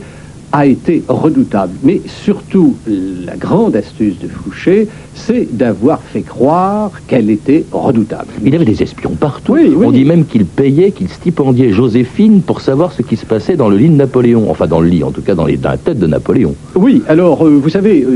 a 0.51 0.65
été 0.65 1.03
redoutable. 1.07 1.73
Mais 1.83 2.01
surtout, 2.05 2.75
la 2.87 3.35
grande 3.35 3.75
astuce 3.75 4.17
de 4.19 4.27
Fouché, 4.27 4.87
c'est 5.13 5.55
d'avoir 5.55 6.01
fait 6.01 6.21
croire 6.21 6.91
qu'elle 7.07 7.29
était 7.29 7.65
redoutable. 7.71 8.27
Il 8.43 8.55
avait 8.55 8.65
des 8.65 8.81
espions 8.81 9.11
partout. 9.11 9.53
Oui, 9.53 9.71
oui. 9.75 9.85
On 9.85 9.91
dit 9.91 10.05
même 10.05 10.25
qu'il 10.25 10.45
payait, 10.45 10.91
qu'il 10.91 11.09
stipendiait 11.09 11.71
Joséphine 11.71 12.41
pour 12.41 12.61
savoir 12.61 12.93
ce 12.93 13.01
qui 13.01 13.15
se 13.15 13.25
passait 13.25 13.55
dans 13.55 13.69
le 13.69 13.77
lit 13.77 13.89
de 13.89 13.95
Napoléon. 13.95 14.49
Enfin, 14.49 14.67
dans 14.67 14.79
le 14.79 14.87
lit, 14.87 15.03
en 15.03 15.11
tout 15.11 15.21
cas 15.21 15.35
dans, 15.35 15.45
les, 15.45 15.57
dans 15.57 15.69
la 15.69 15.77
tête 15.77 15.99
de 15.99 16.07
Napoléon. 16.07 16.55
Oui, 16.75 17.03
alors 17.07 17.45
euh, 17.45 17.59
vous 17.61 17.69
savez, 17.69 18.03
euh, 18.03 18.15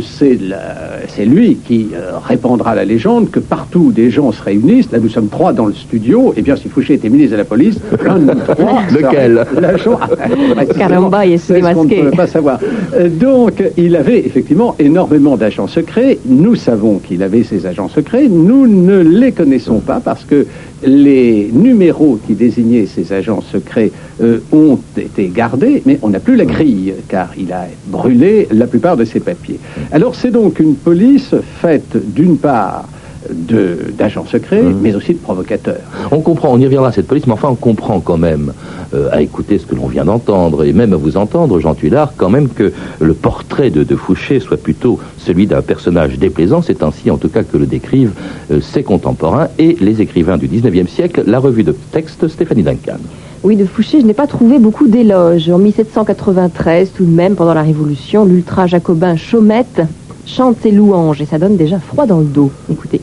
c'est 1.07 1.25
lui 1.25 1.57
qui 1.67 1.89
euh, 1.93 2.13
répandra 2.23 2.75
la 2.75 2.85
légende 2.85 3.29
que 3.29 3.39
partout 3.39 3.85
où 3.87 3.91
des 3.91 4.09
gens 4.09 4.31
se 4.31 4.41
réunissent, 4.41 4.91
là 4.91 4.99
nous 4.99 5.09
sommes 5.09 5.27
trois 5.27 5.53
dans 5.53 5.65
le 5.65 5.73
studio, 5.73 6.33
et 6.35 6.41
bien 6.41 6.55
si 6.55 6.69
Fouché 6.69 6.95
était 6.95 7.09
ministre 7.09 7.33
de 7.33 7.37
la 7.37 7.45
police, 7.45 7.77
l'un 8.03 8.19
de 8.19 8.25
nous 8.33 8.39
trois 8.55 8.81
Lequel? 8.91 9.45
l'agent. 9.59 9.99
Caramba, 10.77 11.25
il 11.25 11.33
est 11.33 11.37
C'est 11.37 11.61
ce 11.61 12.22
savoir. 12.27 12.59
Euh, 12.95 13.09
Donc, 13.09 13.63
il 13.77 13.95
avait 13.95 14.19
effectivement 14.19 14.75
énormément 14.79 15.37
d'agents 15.37 15.67
secrets. 15.67 16.19
Nous 16.25 16.55
savons 16.55 16.99
qu'il 16.99 17.23
avait 17.23 17.43
ces 17.43 17.65
agents 17.65 17.89
secrets. 17.89 18.27
Nous 18.27 18.67
ne 18.67 18.99
les 18.99 19.31
connaissons 19.31 19.79
pas 19.79 19.99
parce 19.99 20.23
que 20.23 20.45
les 20.85 21.49
numéros 21.53 22.19
qui 22.27 22.33
désignaient 22.33 22.85
ces 22.85 23.13
agents 23.13 23.41
secrets 23.41 23.91
euh, 24.21 24.39
ont 24.51 24.79
été 24.97 25.27
gardés, 25.29 25.81
mais 25.85 25.97
on 26.01 26.09
n'a 26.09 26.19
plus 26.19 26.35
la 26.35 26.45
grille 26.45 26.93
car 27.07 27.29
il 27.37 27.53
a 27.53 27.67
brûlé 27.87 28.47
la 28.51 28.67
plupart 28.67 28.97
de 28.97 29.05
ses 29.05 29.19
papiers. 29.19 29.59
Alors, 29.91 30.15
c'est 30.15 30.31
donc 30.31 30.59
une 30.59 30.75
police 30.75 31.33
faite 31.61 31.95
d'une 32.13 32.37
part 32.37 32.85
d'agents 33.29 34.25
secrets, 34.25 34.61
mais 34.61 34.95
aussi 34.95 35.13
de 35.13 35.19
provocateurs. 35.19 35.81
On 36.11 36.21
comprend, 36.21 36.49
on 36.51 36.59
y 36.59 36.65
reviendra 36.65 36.89
à 36.89 36.91
cette 36.91 37.07
police, 37.07 37.27
mais 37.27 37.33
enfin 37.33 37.49
on 37.49 37.55
comprend 37.55 37.99
quand 37.99 38.17
même, 38.17 38.53
euh, 38.93 39.09
à 39.11 39.21
écouter 39.21 39.57
ce 39.57 39.65
que 39.65 39.75
l'on 39.75 39.87
vient 39.87 40.05
d'entendre, 40.05 40.63
et 40.63 40.73
même 40.73 40.93
à 40.93 40.97
vous 40.97 41.17
entendre, 41.17 41.59
Jean 41.59 41.73
Tullard, 41.73 42.13
quand 42.17 42.29
même 42.29 42.49
que 42.49 42.71
le 42.99 43.13
portrait 43.13 43.69
de, 43.69 43.83
de 43.83 43.95
Fouché 43.95 44.39
soit 44.39 44.57
plutôt 44.57 44.99
celui 45.17 45.47
d'un 45.47 45.61
personnage 45.61 46.17
déplaisant. 46.19 46.61
C'est 46.61 46.83
ainsi 46.83 47.09
en 47.09 47.17
tout 47.17 47.29
cas 47.29 47.43
que 47.43 47.57
le 47.57 47.65
décrivent 47.65 48.13
euh, 48.51 48.61
ses 48.61 48.83
contemporains 48.83 49.47
et 49.57 49.77
les 49.79 50.01
écrivains 50.01 50.37
du 50.37 50.47
19e 50.47 50.87
siècle, 50.87 51.23
la 51.25 51.39
revue 51.39 51.63
de 51.63 51.75
texte 51.91 52.27
Stéphanie 52.27 52.63
Duncan. 52.63 52.97
Oui, 53.43 53.57
de 53.57 53.65
Fouché, 53.65 53.99
je 53.99 54.05
n'ai 54.05 54.13
pas 54.13 54.27
trouvé 54.27 54.57
beaucoup 54.57 54.87
d'éloges. 54.87 55.49
En 55.49 55.57
1793, 55.57 56.91
tout 56.95 57.03
de 57.03 57.11
même, 57.11 57.35
pendant 57.35 57.53
la 57.53 57.61
Révolution, 57.61 58.23
l'ultra-jacobin 58.23 59.17
Chaumette 59.17 59.81
chante 60.25 60.57
ses 60.61 60.71
louanges 60.71 61.21
et 61.21 61.25
ça 61.25 61.39
donne 61.39 61.57
déjà 61.57 61.79
froid 61.79 62.05
dans 62.05 62.19
le 62.19 62.25
dos. 62.25 62.51
Écoutez, 62.71 63.01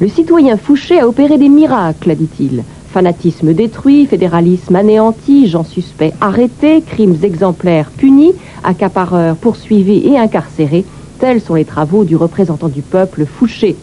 le 0.00 0.08
citoyen 0.08 0.56
Fouché 0.56 0.98
a 0.98 1.06
opéré 1.06 1.36
des 1.36 1.50
miracles, 1.50 2.16
dit-il. 2.16 2.64
Fanatisme 2.90 3.52
détruit, 3.52 4.06
fédéralisme 4.06 4.74
anéanti, 4.74 5.46
gens 5.46 5.62
suspects 5.62 6.14
arrêtés, 6.22 6.80
crimes 6.80 7.18
exemplaires 7.22 7.90
punis, 7.94 8.32
accapareurs 8.64 9.36
poursuivis 9.36 10.08
et 10.08 10.18
incarcérés. 10.18 10.86
Tels 11.18 11.42
sont 11.42 11.54
les 11.54 11.66
travaux 11.66 12.04
du 12.04 12.16
représentant 12.16 12.68
du 12.68 12.80
peuple 12.80 13.26
Fouché. 13.26 13.76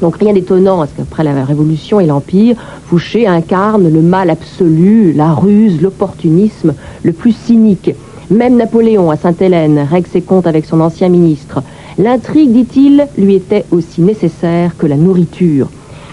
Donc 0.00 0.18
rien 0.18 0.32
d'étonnant 0.32 0.78
parce 0.78 0.92
qu'après 0.96 1.24
la 1.24 1.44
Révolution 1.44 1.98
et 1.98 2.06
l'Empire, 2.06 2.56
Fouché 2.86 3.26
incarne 3.26 3.92
le 3.92 4.02
mal 4.02 4.30
absolu, 4.30 5.12
la 5.12 5.34
ruse, 5.34 5.82
l'opportunisme 5.82 6.74
le 7.02 7.12
plus 7.12 7.34
cynique. 7.34 7.90
Même 8.30 8.56
Napoléon 8.56 9.10
à 9.10 9.16
Sainte-Hélène 9.16 9.84
règle 9.90 10.06
ses 10.06 10.22
comptes 10.22 10.46
avec 10.46 10.64
son 10.64 10.80
ancien 10.80 11.08
ministre. 11.08 11.64
L'intrigue, 11.98 12.52
dit-il, 12.52 13.06
lui 13.18 13.34
était 13.34 13.64
aussi 13.70 14.00
nécessaire 14.00 14.76
que 14.76 14.86
la 14.86 14.96
nourriture. 14.96 15.68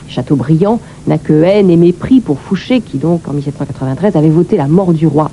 Chateaubriand 0.08 0.80
n'a 1.06 1.18
que 1.18 1.44
haine 1.44 1.70
et 1.70 1.78
mépris 1.78 2.20
pour 2.20 2.40
Fouché 2.40 2.82
qui 2.82 2.98
donc 2.98 3.28
en 3.28 3.34
1793 3.34 4.16
avait 4.16 4.30
voté 4.30 4.58
la 4.58 4.68
mort 4.68 4.94
du 4.94 5.06
roi. 5.06 5.30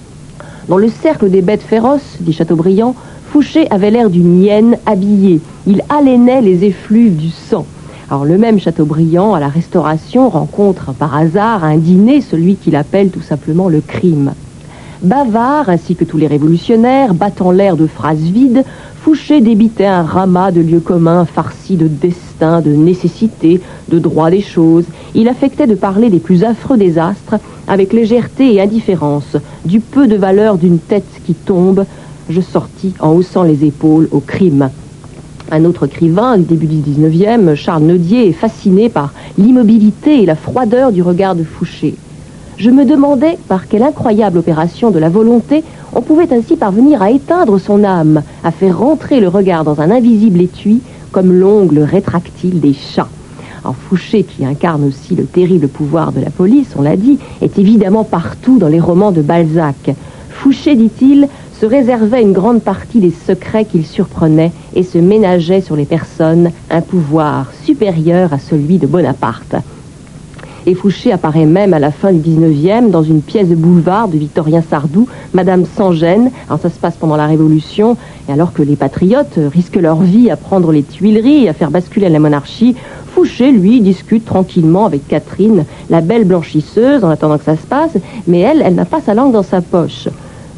Dans 0.69 0.79
le 0.79 0.89
cercle 0.89 1.31
des 1.31 1.43
bêtes 1.43 1.63
féroces, 1.63 2.19
dit 2.21 2.33
Chateaubriand, 2.33 2.95
Fouché 3.31 3.71
avait 3.71 3.91
l'air 3.91 4.11
d'une 4.11 4.43
hyène 4.43 4.79
habillée. 4.87 5.41
Il 5.67 5.83
haleynait 5.89 6.43
les 6.43 6.65
effluves 6.65 7.17
du 7.17 7.31
sang. 7.31 7.67
Alors 8.11 8.25
le 8.25 8.37
même 8.39 8.61
Chateaubriand, 8.61 9.35
à 9.35 9.41
la 9.41 9.49
Restauration, 9.49 10.29
rencontre 10.29 10.93
par 10.93 11.15
hasard 11.17 11.65
un 11.65 11.79
dîner, 11.79 12.21
celui 12.21 12.57
qu'il 12.57 12.77
appelle 12.77 13.11
tout 13.11 13.23
simplement 13.23 13.69
le 13.69 13.81
crime. 13.81 14.35
Bavard, 15.05 15.69
ainsi 15.69 15.97
que 15.97 16.05
tous 16.05 16.17
les 16.17 16.27
révolutionnaires, 16.27 17.13
battant 17.13 17.51
l'air 17.51 17.77
de 17.77 17.87
phrases 17.87 18.19
vides, 18.19 18.65
Fouché 19.03 19.43
débitait 19.43 19.85
un 19.85 20.03
ramas 20.03 20.51
de 20.51 20.63
lieux 20.63 20.81
communs 20.81 21.27
farcis 21.27 21.77
de 21.77 21.89
destin, 21.89 22.63
de 22.63 22.71
nécessité, 22.71 23.61
de 23.91 23.99
droit 23.99 24.31
des 24.31 24.41
choses. 24.41 24.87
Il 25.15 25.29
affectait 25.29 25.67
de 25.67 25.75
parler 25.75 26.09
des 26.09 26.21
plus 26.21 26.43
affreux 26.43 26.79
désastres 26.79 27.35
avec 27.69 27.93
légèreté 27.93 28.55
et 28.55 28.63
indifférence, 28.63 29.37
du 29.67 29.81
peu 29.81 30.07
de 30.07 30.17
valeur 30.17 30.57
d'une 30.57 30.79
tête 30.79 31.21
qui 31.27 31.35
tombe. 31.35 31.85
Je 32.31 32.41
sortis 32.41 32.95
en 32.99 33.11
haussant 33.11 33.43
les 33.43 33.67
épaules 33.67 34.09
au 34.11 34.21
crime. 34.21 34.71
Un 35.51 35.67
autre 35.67 35.85
écrivain 35.85 36.39
du 36.39 36.45
début 36.45 36.67
du 36.67 36.77
19e, 36.79 37.55
Charles 37.55 37.83
Nodier, 37.83 38.29
est 38.29 38.33
fasciné 38.33 38.89
par 38.89 39.13
l'immobilité 39.37 40.23
et 40.23 40.27
la 40.27 40.35
froideur 40.35 40.93
du 40.93 41.03
regard 41.03 41.35
de 41.35 41.45
Fouché. 41.45 41.95
Je 42.57 42.71
me 42.71 42.85
demandais 42.85 43.37
par 43.49 43.67
quelle 43.67 43.83
incroyable 43.83 44.39
opération 44.39 44.91
de 44.91 44.99
la 45.01 45.09
volonté 45.09 45.65
on 45.93 46.03
pouvait 46.03 46.33
ainsi 46.33 46.57
parvenir 46.57 47.03
à 47.03 47.11
éteindre 47.11 47.59
son 47.59 47.85
âme, 47.85 48.23
à 48.45 48.51
faire 48.53 48.79
rentrer 48.79 49.21
le 49.21 49.29
regard 49.29 49.65
dans 49.65 49.81
un 49.81 49.91
invisible 49.91 50.41
étui 50.41 50.81
comme 51.11 51.33
l'ongle 51.33 51.81
rétractile 51.81 52.61
des 52.61 52.73
chats. 52.73 53.09
Alors 53.63 53.77
Fouché, 53.77 54.25
qui 54.25 54.45
incarne 54.45 54.85
aussi 54.85 55.15
le 55.15 55.25
terrible 55.25 55.69
pouvoir 55.69 56.13
de 56.13 56.21
la 56.21 56.31
police, 56.31 56.75
on 56.77 56.83
l'a 56.83 56.97
dit, 56.97 57.19
est 57.41 57.59
évidemment 57.59 58.05
partout 58.05 58.59
dans 58.59 58.69
les 58.69 58.81
romans 58.81 59.13
de 59.13 59.23
Balzac. 59.23 59.95
Fouché, 60.31 60.77
dit-il, 60.77 61.29
se 61.61 61.67
réservait 61.67 62.23
une 62.23 62.33
grande 62.33 62.63
partie 62.63 63.01
des 63.01 63.13
secrets 63.27 63.65
qu'il 63.65 63.87
surprenait 63.87 64.53
et 64.75 64.83
se 64.83 64.99
ménageait 64.99 65.61
sur 65.61 65.77
les 65.77 65.87
personnes 65.87 66.51
un 66.71 66.81
pouvoir 66.81 67.53
supérieur 67.65 68.33
à 68.33 68.39
celui 68.39 68.79
de 68.79 68.87
Bonaparte. 68.87 69.57
Et 70.67 70.75
Fouché 70.75 71.13
apparaît 71.13 71.45
même 71.45 71.75
à 71.75 71.79
la 71.79 71.91
fin 71.91 72.11
du 72.11 72.21
19e 72.21 72.89
dans 72.89 73.03
une 73.03 73.21
pièce 73.21 73.49
de 73.49 73.55
boulevard 73.55 74.09
de 74.09 74.17
Victorien 74.17 74.63
Sardou, 74.63 75.07
Madame 75.35 75.67
Sans-Gêne. 75.67 76.31
Alors 76.49 76.59
ça 76.59 76.71
se 76.71 76.79
passe 76.79 76.97
pendant 76.97 77.17
la 77.17 77.27
Révolution, 77.27 77.99
et 78.29 78.33
alors 78.33 78.55
que 78.55 78.63
les 78.63 78.77
patriotes 78.77 79.39
risquent 79.53 79.77
leur 79.77 80.01
vie 80.01 80.31
à 80.31 80.37
prendre 80.37 80.73
les 80.73 80.83
Tuileries 80.83 81.45
et 81.45 81.49
à 81.51 81.53
faire 81.53 81.71
basculer 81.71 82.09
la 82.09 82.19
monarchie, 82.19 82.77
Fouché, 83.15 83.53
lui, 83.53 83.81
discute 83.81 84.25
tranquillement 84.25 84.87
avec 84.87 85.07
Catherine, 85.07 85.67
la 85.91 86.01
belle 86.01 86.25
blanchisseuse, 86.25 87.05
en 87.05 87.11
attendant 87.11 87.39
que 87.39 87.45
ça 87.45 87.57
se 87.57 87.67
passe, 87.67 87.97
mais 88.27 88.41
elle, 88.41 88.63
elle 88.65 88.75
n'a 88.75 88.87
pas 88.87 89.01
sa 89.01 89.15
langue 89.15 89.33
dans 89.33 89.45
sa 89.45 89.61
poche. 89.61 90.09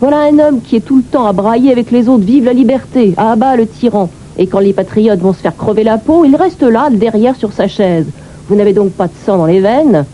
Voilà 0.00 0.20
un 0.20 0.38
homme 0.38 0.60
qui 0.62 0.76
est 0.76 0.80
tout 0.80 0.96
le 0.96 1.02
temps 1.02 1.26
à 1.26 1.32
brailler 1.32 1.72
avec 1.72 1.90
les 1.90 2.08
autres, 2.08 2.24
vive 2.24 2.44
la 2.44 2.52
liberté, 2.52 3.12
à 3.16 3.34
bas 3.34 3.56
le 3.56 3.66
tyran. 3.66 4.08
Et 4.38 4.46
quand 4.46 4.60
les 4.60 4.72
patriotes 4.72 5.20
vont 5.20 5.32
se 5.32 5.40
faire 5.40 5.56
crever 5.56 5.84
la 5.84 5.98
peau, 5.98 6.24
il 6.24 6.36
reste 6.36 6.62
là, 6.62 6.90
derrière 6.90 7.34
sur 7.34 7.52
sa 7.52 7.66
chaise. 7.66 8.06
Vous 8.48 8.54
n'avez 8.54 8.72
donc 8.72 8.92
pas 8.92 9.08
de 9.08 9.12
sang 9.24 9.38
dans 9.38 9.46
les 9.46 9.60
veines 9.60 10.04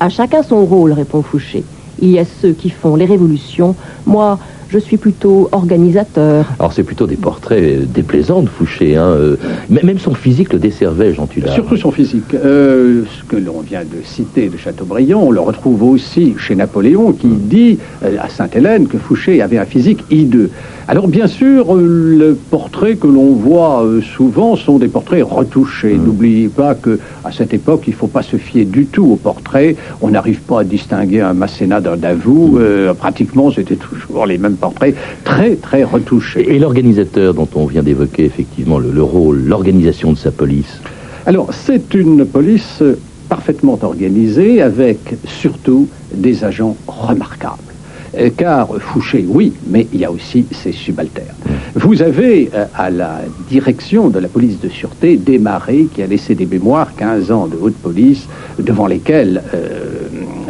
À 0.00 0.08
chacun 0.08 0.42
son 0.42 0.64
rôle, 0.64 0.92
répond 0.92 1.22
Fouché. 1.22 1.62
Il 2.00 2.10
y 2.10 2.18
a 2.18 2.24
ceux 2.24 2.52
qui 2.52 2.70
font 2.70 2.96
les 2.96 3.04
révolutions. 3.04 3.76
Moi, 4.04 4.40
je 4.68 4.78
suis 4.78 4.96
plutôt 4.96 5.48
organisateur. 5.52 6.46
Alors 6.58 6.72
c'est 6.72 6.82
plutôt 6.82 7.06
des 7.06 7.16
portraits 7.16 7.62
euh, 7.62 7.84
déplaisants 7.84 8.42
de 8.42 8.48
Fouché, 8.48 8.96
hein, 8.96 9.04
euh, 9.04 9.36
mais 9.68 9.82
même 9.84 9.98
son 10.00 10.14
physique 10.14 10.52
le 10.52 10.58
desservait, 10.58 11.14
Jean 11.14 11.26
Tullard. 11.26 11.54
Surtout 11.54 11.76
son 11.76 11.92
physique. 11.92 12.34
Euh, 12.34 13.04
ce 13.16 13.22
que 13.24 13.36
l'on 13.36 13.60
vient 13.60 13.82
de 13.82 14.02
citer 14.02 14.48
de 14.48 14.56
Chateaubriand, 14.56 15.20
on 15.20 15.30
le 15.30 15.40
retrouve 15.40 15.84
aussi 15.84 16.34
chez 16.38 16.56
Napoléon 16.56 17.12
qui 17.12 17.28
dit 17.28 17.78
euh, 18.02 18.16
à 18.20 18.28
Sainte-Hélène 18.28 18.88
que 18.88 18.98
Fouché 18.98 19.40
avait 19.40 19.58
un 19.58 19.66
physique 19.66 20.04
hideux. 20.10 20.50
Alors 20.92 21.08
bien 21.08 21.26
sûr, 21.26 21.74
euh, 21.74 22.18
le 22.18 22.34
portrait 22.34 22.96
que 22.96 23.06
l'on 23.06 23.32
voit 23.32 23.82
euh, 23.82 24.02
souvent 24.02 24.56
sont 24.56 24.76
des 24.76 24.88
portraits 24.88 25.24
retouchés. 25.24 25.96
N'oubliez 25.96 26.48
pas 26.48 26.74
que 26.74 26.98
à 27.24 27.32
cette 27.32 27.54
époque, 27.54 27.84
il 27.86 27.92
ne 27.92 27.96
faut 27.96 28.08
pas 28.08 28.22
se 28.22 28.36
fier 28.36 28.66
du 28.66 28.84
tout 28.84 29.06
aux 29.06 29.16
portraits. 29.16 29.74
On 30.02 30.10
n'arrive 30.10 30.42
pas 30.42 30.60
à 30.60 30.64
distinguer 30.64 31.22
un 31.22 31.32
Masséna 31.32 31.80
d'un 31.80 31.96
Davout. 31.96 32.58
Euh, 32.58 32.92
pratiquement, 32.92 33.50
c'était 33.50 33.76
toujours 33.76 34.26
les 34.26 34.36
mêmes 34.36 34.56
portraits, 34.56 34.94
très 35.24 35.56
très 35.56 35.82
retouchés. 35.82 36.42
Et, 36.42 36.56
et 36.56 36.58
l'organisateur 36.58 37.32
dont 37.32 37.48
on 37.54 37.64
vient 37.64 37.82
d'évoquer 37.82 38.26
effectivement 38.26 38.78
le, 38.78 38.90
le 38.90 39.02
rôle, 39.02 39.44
l'organisation 39.46 40.12
de 40.12 40.18
sa 40.18 40.30
police? 40.30 40.78
Alors, 41.24 41.54
c'est 41.54 41.94
une 41.94 42.26
police 42.26 42.82
parfaitement 43.30 43.78
organisée 43.80 44.60
avec 44.60 44.98
surtout 45.24 45.88
des 46.14 46.44
agents 46.44 46.76
remarquables. 46.86 47.71
Euh, 48.18 48.30
car 48.36 48.68
Fouché, 48.78 49.24
oui, 49.26 49.52
mais 49.66 49.86
il 49.92 50.00
y 50.00 50.04
a 50.04 50.10
aussi 50.10 50.44
ses 50.50 50.72
subalternes. 50.72 51.34
Vous 51.74 52.02
avez 52.02 52.50
euh, 52.54 52.66
à 52.74 52.90
la 52.90 53.20
direction 53.48 54.08
de 54.08 54.18
la 54.18 54.28
police 54.28 54.60
de 54.60 54.68
sûreté 54.68 55.16
démarré 55.16 55.86
qui 55.94 56.02
a 56.02 56.06
laissé 56.06 56.34
des 56.34 56.46
mémoires 56.46 56.94
15 56.96 57.32
ans 57.32 57.46
de 57.46 57.56
haute 57.56 57.76
police 57.76 58.28
devant 58.58 58.86
lesquels 58.86 59.42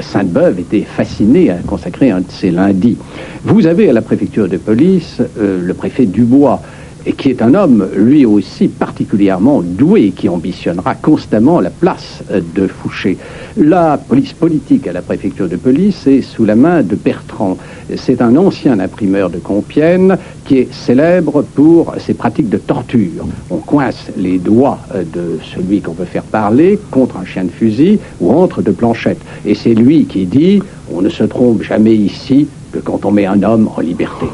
Sainte-Beuve 0.00 0.58
était 0.58 0.82
fasciné 0.82 1.50
à 1.50 1.56
consacrer 1.66 2.10
un 2.10 2.20
de 2.20 2.30
ses 2.30 2.50
lundis. 2.50 2.96
Vous 3.44 3.66
avez 3.66 3.88
à 3.88 3.92
la 3.92 4.02
préfecture 4.02 4.48
de 4.48 4.56
police 4.56 5.20
le 5.40 5.74
préfet 5.74 6.06
Dubois 6.06 6.60
qui 7.10 7.30
est 7.30 7.42
un 7.42 7.54
homme, 7.54 7.88
lui 7.96 8.24
aussi, 8.24 8.68
particulièrement 8.68 9.62
doué, 9.62 10.12
qui 10.14 10.28
ambitionnera 10.28 10.94
constamment 10.94 11.60
la 11.60 11.70
place 11.70 12.22
euh, 12.30 12.40
de 12.54 12.66
Fouché. 12.66 13.18
La 13.56 13.98
police 13.98 14.32
politique 14.32 14.86
à 14.86 14.92
la 14.92 15.02
préfecture 15.02 15.48
de 15.48 15.56
police 15.56 16.06
est 16.06 16.22
sous 16.22 16.44
la 16.44 16.54
main 16.54 16.82
de 16.82 16.94
Bertrand. 16.94 17.56
C'est 17.96 18.22
un 18.22 18.36
ancien 18.36 18.78
imprimeur 18.80 19.30
de 19.30 19.38
Compiègne 19.38 20.16
qui 20.44 20.58
est 20.58 20.72
célèbre 20.72 21.42
pour 21.42 21.94
ses 21.98 22.14
pratiques 22.14 22.48
de 22.48 22.58
torture. 22.58 23.26
On 23.50 23.56
coince 23.56 24.06
les 24.16 24.38
doigts 24.38 24.78
euh, 24.94 25.02
de 25.02 25.38
celui 25.54 25.80
qu'on 25.80 25.92
veut 25.92 26.04
faire 26.04 26.22
parler 26.22 26.78
contre 26.90 27.16
un 27.16 27.24
chien 27.24 27.44
de 27.44 27.50
fusil 27.50 27.98
ou 28.20 28.32
entre 28.32 28.62
deux 28.62 28.72
planchettes. 28.72 29.20
Et 29.44 29.54
c'est 29.54 29.74
lui 29.74 30.04
qui 30.06 30.26
dit 30.26 30.62
on 30.92 31.02
ne 31.02 31.08
se 31.08 31.24
trompe 31.24 31.62
jamais 31.62 31.94
ici, 31.94 32.46
que 32.72 32.78
quand 32.78 33.04
on 33.04 33.10
met 33.10 33.26
un 33.26 33.42
homme 33.42 33.68
en 33.76 33.80
liberté. 33.80 34.26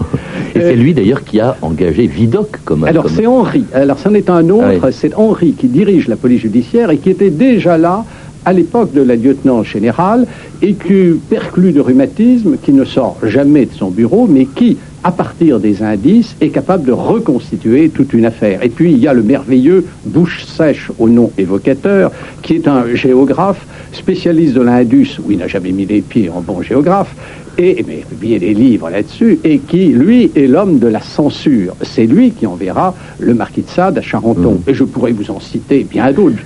Et 0.55 0.61
c'est 0.61 0.77
lui 0.77 0.94
d'ailleurs 0.94 1.24
qui 1.24 1.40
a 1.40 1.57
engagé 1.62 2.07
Vidocq 2.07 2.59
comme 2.64 2.85
Alors 2.85 3.09
c'est 3.09 3.27
Henri. 3.27 3.64
Alors 3.74 3.98
c'en 3.98 4.14
est 4.14 4.31
un 4.31 4.48
autre. 4.48 4.81
Ah 4.83 4.92
c'est 4.92 5.14
Henri 5.14 5.53
qui 5.53 5.68
dirige 5.68 6.09
la 6.09 6.16
police 6.16 6.42
judiciaire 6.42 6.90
et 6.90 6.98
qui 6.98 7.11
était 7.11 7.31
déjà 7.31 7.77
là 7.77 8.05
à 8.44 8.53
l'époque 8.53 8.92
de 8.92 9.03
la 9.03 9.16
lieutenant 9.16 9.62
générale 9.62 10.27
et 10.62 10.74
qui, 10.74 11.20
perclus 11.29 11.72
de 11.72 11.81
rhumatisme, 11.81 12.57
qui 12.62 12.72
ne 12.72 12.85
sort 12.85 13.18
jamais 13.22 13.66
de 13.66 13.72
son 13.74 13.90
bureau, 13.90 14.27
mais 14.27 14.46
qui, 14.46 14.79
à 15.04 15.12
partir 15.12 15.61
des 15.61 15.82
indices, 15.82 16.34
est 16.40 16.48
capable 16.48 16.84
de 16.84 16.92
reconstituer 16.92 17.88
toute 17.88 18.12
une 18.12 18.24
affaire. 18.24 18.62
Et 18.62 18.68
puis 18.68 18.92
il 18.92 18.98
y 18.98 19.08
a 19.08 19.14
le 19.14 19.22
merveilleux 19.22 19.87
Bouche 20.04 20.44
Sèche 20.44 20.90
au 20.98 21.08
nom 21.08 21.30
évocateur, 21.38 22.11
qui 22.42 22.54
est 22.54 22.68
un 22.68 22.94
géographe 22.94 23.64
spécialiste 23.92 24.54
de 24.54 24.62
l'Indus, 24.62 25.18
où 25.24 25.30
il 25.30 25.38
n'a 25.38 25.48
jamais 25.48 25.72
mis 25.72 25.87
les 25.87 26.00
pieds 26.00 26.28
en 26.28 26.40
bon 26.40 26.62
géographe, 26.62 27.14
et 27.58 27.84
mais, 27.87 28.04
publié 28.08 28.38
des 28.38 28.54
livres 28.54 28.88
là-dessus, 28.88 29.40
et 29.44 29.58
qui, 29.58 29.87
lui, 29.87 30.30
est 30.34 30.46
l'homme 30.46 30.78
de 30.78 30.87
la 30.87 31.00
censure. 31.00 31.74
C'est 31.82 32.06
lui 32.06 32.30
qui 32.30 32.46
enverra 32.46 32.94
le 33.18 33.34
marquis 33.34 33.62
de 33.62 33.68
Sade 33.68 33.98
à 33.98 34.02
Charenton. 34.02 34.61
Mm. 34.64 34.70
Et 34.70 34.74
je 34.74 34.84
pourrais 34.84 35.12
vous 35.12 35.30
en 35.30 35.40
citer 35.40 35.84
bien 35.88 36.12
d'autres. 36.12 36.38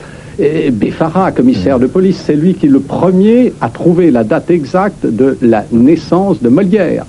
Beffara, 0.73 1.31
commissaire 1.31 1.79
de 1.79 1.87
police, 1.87 2.23
c'est 2.25 2.35
lui 2.35 2.55
qui 2.55 2.67
est 2.67 2.71
le 2.71 2.81
premier 2.81 3.53
à 3.61 3.69
trouver 3.69 4.11
la 4.11 4.25
date 4.25 4.51
exacte 4.51 5.07
de 5.07 5.37
la 5.43 5.65
naissance 5.71 6.43
de 6.43 6.49
Molière 6.49 7.05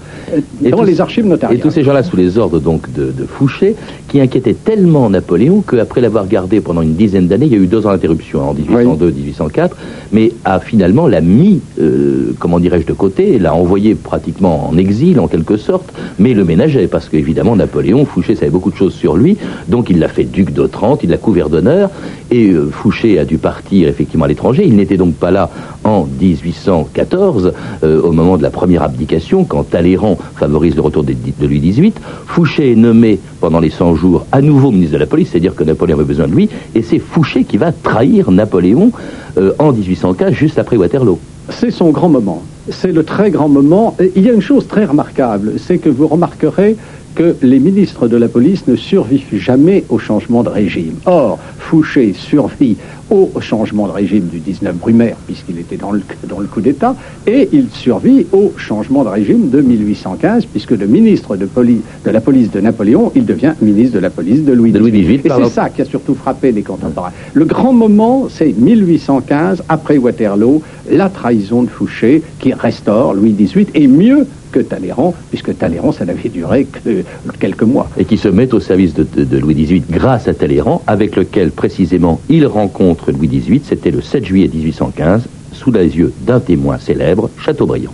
dans 0.62 0.84
les 0.84 1.02
archives 1.02 1.26
notariales. 1.26 1.60
Et 1.60 1.62
tous 1.62 1.72
ces 1.72 1.84
gens-là 1.84 2.04
sous 2.04 2.17
les 2.17 2.38
ordres 2.38 2.60
donc 2.60 2.91
de, 2.93 3.12
Fouché, 3.26 3.76
qui 4.08 4.19
inquiétaient 4.19 4.54
tellement 4.54 5.10
Napoléon 5.10 5.62
qu'après 5.62 6.02
l'avoir 6.02 6.28
gardé 6.28 6.62
pendant 6.62 6.82
une 6.82 6.96
dizaine 6.96 7.28
d'années, 7.28 7.48
il 7.48 7.52
y 7.54 7.56
a 7.56 7.60
eu 7.60 7.67
deux 7.67 7.86
ans 7.86 7.91
d'interruption 7.91 8.50
en 8.50 8.54
1802-1804, 8.54 9.72
mais 10.12 10.32
a 10.46 10.60
finalement 10.60 11.08
l'a 11.08 11.22
mis, 11.22 11.62
euh, 11.80 12.34
comment 12.39 12.60
dirais-je, 12.60 12.86
de 12.86 12.93
côté, 12.93 13.39
l'a 13.39 13.54
envoyé 13.54 13.96
pratiquement 13.96 14.69
en 14.69 14.78
exil 14.78 15.19
en 15.19 15.28
quelque 15.28 15.58
sorte, 15.58 15.93
mais 16.19 16.34
le 16.34 16.43
ménageait 16.43 16.88
parce 16.88 17.10
qu'évidemment 17.10 17.56
Napoléon, 17.56 18.06
Fouché 18.06 18.36
savait 18.36 18.52
beaucoup 18.52 18.72
de 18.72 18.76
choses 18.76 18.93
sur 18.93 19.15
lui, 19.15 19.38
donc 19.67 19.89
il 19.89 20.00
l'a 20.00 20.08
fait 20.08 20.24
duc 20.24 20.52
d'Otrante, 20.52 21.02
il 21.04 21.10
l'a 21.10 21.17
couvert 21.17 21.50
d'honneur, 21.50 21.89
et 22.32 22.50
euh, 22.50 22.69
Fouché 22.72 23.19
a 23.19 23.26
dû 23.26 23.38
partir 23.38 23.88
effectivement 23.88 24.26
à 24.26 24.28
l'étranger. 24.28 24.63
Il 24.65 24.76
n'était 24.76 24.98
donc 24.98 25.15
pas 25.15 25.32
là 25.32 25.50
en 25.84 26.08
1814, 26.19 27.54
euh, 27.84 28.02
au 28.02 28.12
moment 28.12 28.38
de 28.38 28.43
la 28.43 28.50
première 28.50 28.84
abdication, 28.84 29.43
quand 29.43 29.69
Talleyrand 29.69 30.17
favorise 30.36 30.76
le 30.76 30.82
retour 30.82 31.04
de, 31.04 31.14
Louis 31.42 31.60
XVIII. 31.60 31.94
Fouché 32.26 32.72
est 32.72 32.76
nommé 32.76 33.20
pendant 33.40 33.60
les 33.60 33.70
100 33.70 33.96
jours 33.96 34.26
à 34.32 34.42
nouveau 34.42 34.72
ministre 34.72 34.94
de 34.94 35.00
la 35.00 35.06
police, 35.06 35.30
c'est-à-dire 35.32 35.56
que 35.56 35.64
Napoléon 35.64 35.98
avait 35.98 36.06
besoin 36.06 36.28
de 36.28 36.34
lui, 36.34 36.50
et 36.76 36.82
c'est 36.82 37.00
Fouché 37.00 37.44
qui 37.44 37.58
va 37.58 37.72
trahir 37.72 38.32
Napoléon 38.32 38.92
euh, 39.38 39.54
en 39.60 39.72
1815, 39.72 40.34
juste 40.34 40.60
après 40.60 40.78
Waterloo. 40.78 41.20
C'est 41.50 41.72
son 41.72 41.90
grand 41.90 42.10
moment. 42.10 42.42
C'est 42.70 42.94
le 42.94 43.04
très 43.04 43.30
grand 43.30 43.50
moment. 43.50 43.96
il 44.16 44.24
y 44.24 44.30
a 44.30 44.34
une 44.34 44.42
chose 44.42 44.68
très 44.68 44.86
remarquable, 44.86 45.54
c'est 45.58 45.78
que 45.78 45.90
vous 45.90 46.08
remarquerez 46.08 46.78
que 47.15 47.36
les 47.41 47.60
ministres 47.60 48.08
de 48.08 48.17
la 48.17 48.28
police 48.28 48.67
ne 48.67 48.76
survivent 48.76 49.36
jamais 49.36 49.84
au 49.89 49.99
changement 49.99 50.43
de 50.43 50.49
régime. 50.49 50.95
Or, 51.06 51.39
Fouché 51.60 52.13
survit 52.13 52.78
au 53.10 53.32
changement 53.39 53.88
de 53.88 53.91
régime 53.91 54.28
du 54.28 54.39
19 54.39 54.76
Brumaire, 54.76 55.15
puisqu'il 55.26 55.60
était 55.60 55.78
dans 55.78 55.91
le, 55.91 56.02
dans 56.28 56.39
le 56.39 56.47
coup 56.47 56.62
d'État, 56.62 56.95
et 57.28 57.49
il 57.52 57.69
survit 57.69 58.26
au 58.32 58.52
changement 58.58 59.04
de 59.04 59.10
régime 59.10 59.49
de 59.49 59.62
1815, 59.62 60.45
puisque 60.45 60.76
de 60.76 60.86
ministre 60.86 61.36
de, 61.36 61.47
de 61.47 62.12
la 62.12 62.21
police 62.21 62.52
de 62.52 62.60
Napoléon, 62.60 63.12
il 63.15 63.26
devient 63.26 63.54
ministre 63.62 63.95
de 63.95 63.99
la 63.99 64.10
police 64.10 64.43
de 64.43 64.54
Louis 64.54 64.71
XVIII. 64.71 65.21
et 65.23 65.30
c'est 65.30 65.49
ça 65.49 65.69
qui 65.69 65.82
a 65.82 65.86
surtout 65.86 66.15
frappé 66.15 66.52
les 66.52 66.63
contemporains. 66.63 67.12
Le 67.34 67.45
grand 67.45 67.73
moment, 67.73 68.28
c'est 68.30 68.54
1815, 68.58 69.63
après 69.69 69.97
Waterloo, 69.97 70.62
la 70.89 71.10
trahison 71.10 71.63
de 71.63 71.69
Fouché, 71.69 72.23
qui 72.39 72.54
restaure 72.54 73.13
Louis 73.13 73.34
XVIII, 73.34 73.67
et 73.76 73.88
mieux 73.88 74.26
que 74.54 74.60
Talleyrand, 74.60 75.13
puisque 75.30 75.58
Talleyrand, 75.58 75.92
ça 75.92 76.06
n'avait 76.06 76.30
duré 76.30 76.66
que 76.66 77.04
quelques 77.39 77.63
mois. 77.63 77.89
Et 77.98 78.06
qui 78.06 78.18
se 78.18 78.30
met 78.30 78.54
au 78.54 78.60
service 78.60 78.94
de, 78.94 79.38
Louis 79.38 79.56
XVIII 79.56 79.84
grâce 79.89 80.28
à 80.28 80.34
Talleyrand, 80.34 80.82
avec 80.88 81.16
lequel 81.18 81.52
précisément 81.52 82.22
il 82.30 82.46
rencontre 82.46 83.12
Louis 83.12 83.28
XVIII, 83.28 83.62
c'était 83.66 83.92
le 83.92 84.02
7 84.02 84.26
juillet 84.26 84.50
1815, 84.54 85.24
sous 85.52 85.72
les 85.72 85.98
yeux 85.98 86.13
d'un 86.22 86.39
témoin 86.39 86.78
célèbre, 86.78 87.30
Chateaubriand. 87.44 87.94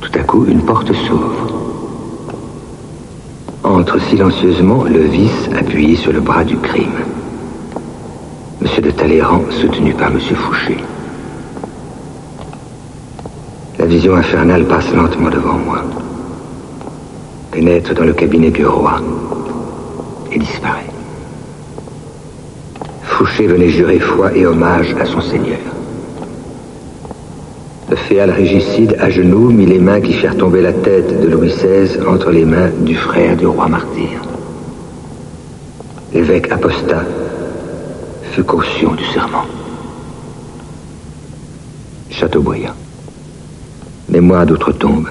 Tout 0.00 0.10
à 0.18 0.22
coup, 0.24 0.44
une 0.46 0.60
porte 0.60 0.92
s'ouvre. 0.92 1.62
Entre 3.62 4.00
silencieusement 4.02 4.82
le 4.82 5.04
vice 5.04 5.48
appuyé 5.56 5.94
sur 5.94 6.12
le 6.12 6.20
bras 6.20 6.44
du 6.44 6.56
crime. 6.56 6.98
Monsieur 8.60 8.82
de 8.82 8.90
Talleyrand, 8.90 9.42
soutenu 9.50 9.94
par 9.94 10.10
Monsieur 10.10 10.34
Fouché. 10.34 10.76
La 13.78 13.81
vision 13.92 14.16
infernale 14.16 14.64
passe 14.64 14.90
lentement 14.94 15.28
devant 15.28 15.58
moi, 15.58 15.84
pénètre 17.50 17.94
dans 17.94 18.04
le 18.04 18.14
cabinet 18.14 18.50
du 18.50 18.64
roi 18.64 18.94
et 20.32 20.38
disparaît. 20.38 20.90
Fouché 23.02 23.46
venait 23.46 23.68
jurer 23.68 23.98
foi 23.98 24.34
et 24.34 24.46
hommage 24.46 24.96
à 24.98 25.04
son 25.04 25.20
seigneur. 25.20 25.58
Le 27.90 27.96
féal 27.96 28.30
régicide 28.30 28.96
à 28.98 29.10
genoux 29.10 29.50
mit 29.50 29.66
les 29.66 29.78
mains 29.78 30.00
qui 30.00 30.14
firent 30.14 30.38
tomber 30.38 30.62
la 30.62 30.72
tête 30.72 31.20
de 31.20 31.28
Louis 31.28 31.48
XVI 31.48 32.00
entre 32.08 32.30
les 32.30 32.46
mains 32.46 32.70
du 32.80 32.94
frère 32.94 33.36
du 33.36 33.46
roi 33.46 33.68
martyr. 33.68 34.22
L'évêque 36.14 36.50
apostat 36.50 37.04
fut 38.32 38.44
caution 38.44 38.94
du 38.94 39.04
serment. 39.04 39.44
Chateaubriand. 42.08 42.72
Mémoire 44.12 44.44
d'outre-tombe. 44.44 45.08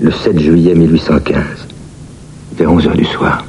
Le 0.00 0.10
7 0.10 0.36
juillet 0.36 0.74
1815, 0.74 1.68
vers 2.56 2.72
11 2.72 2.88
heures 2.88 2.96
du 2.96 3.04
soir. 3.04 3.44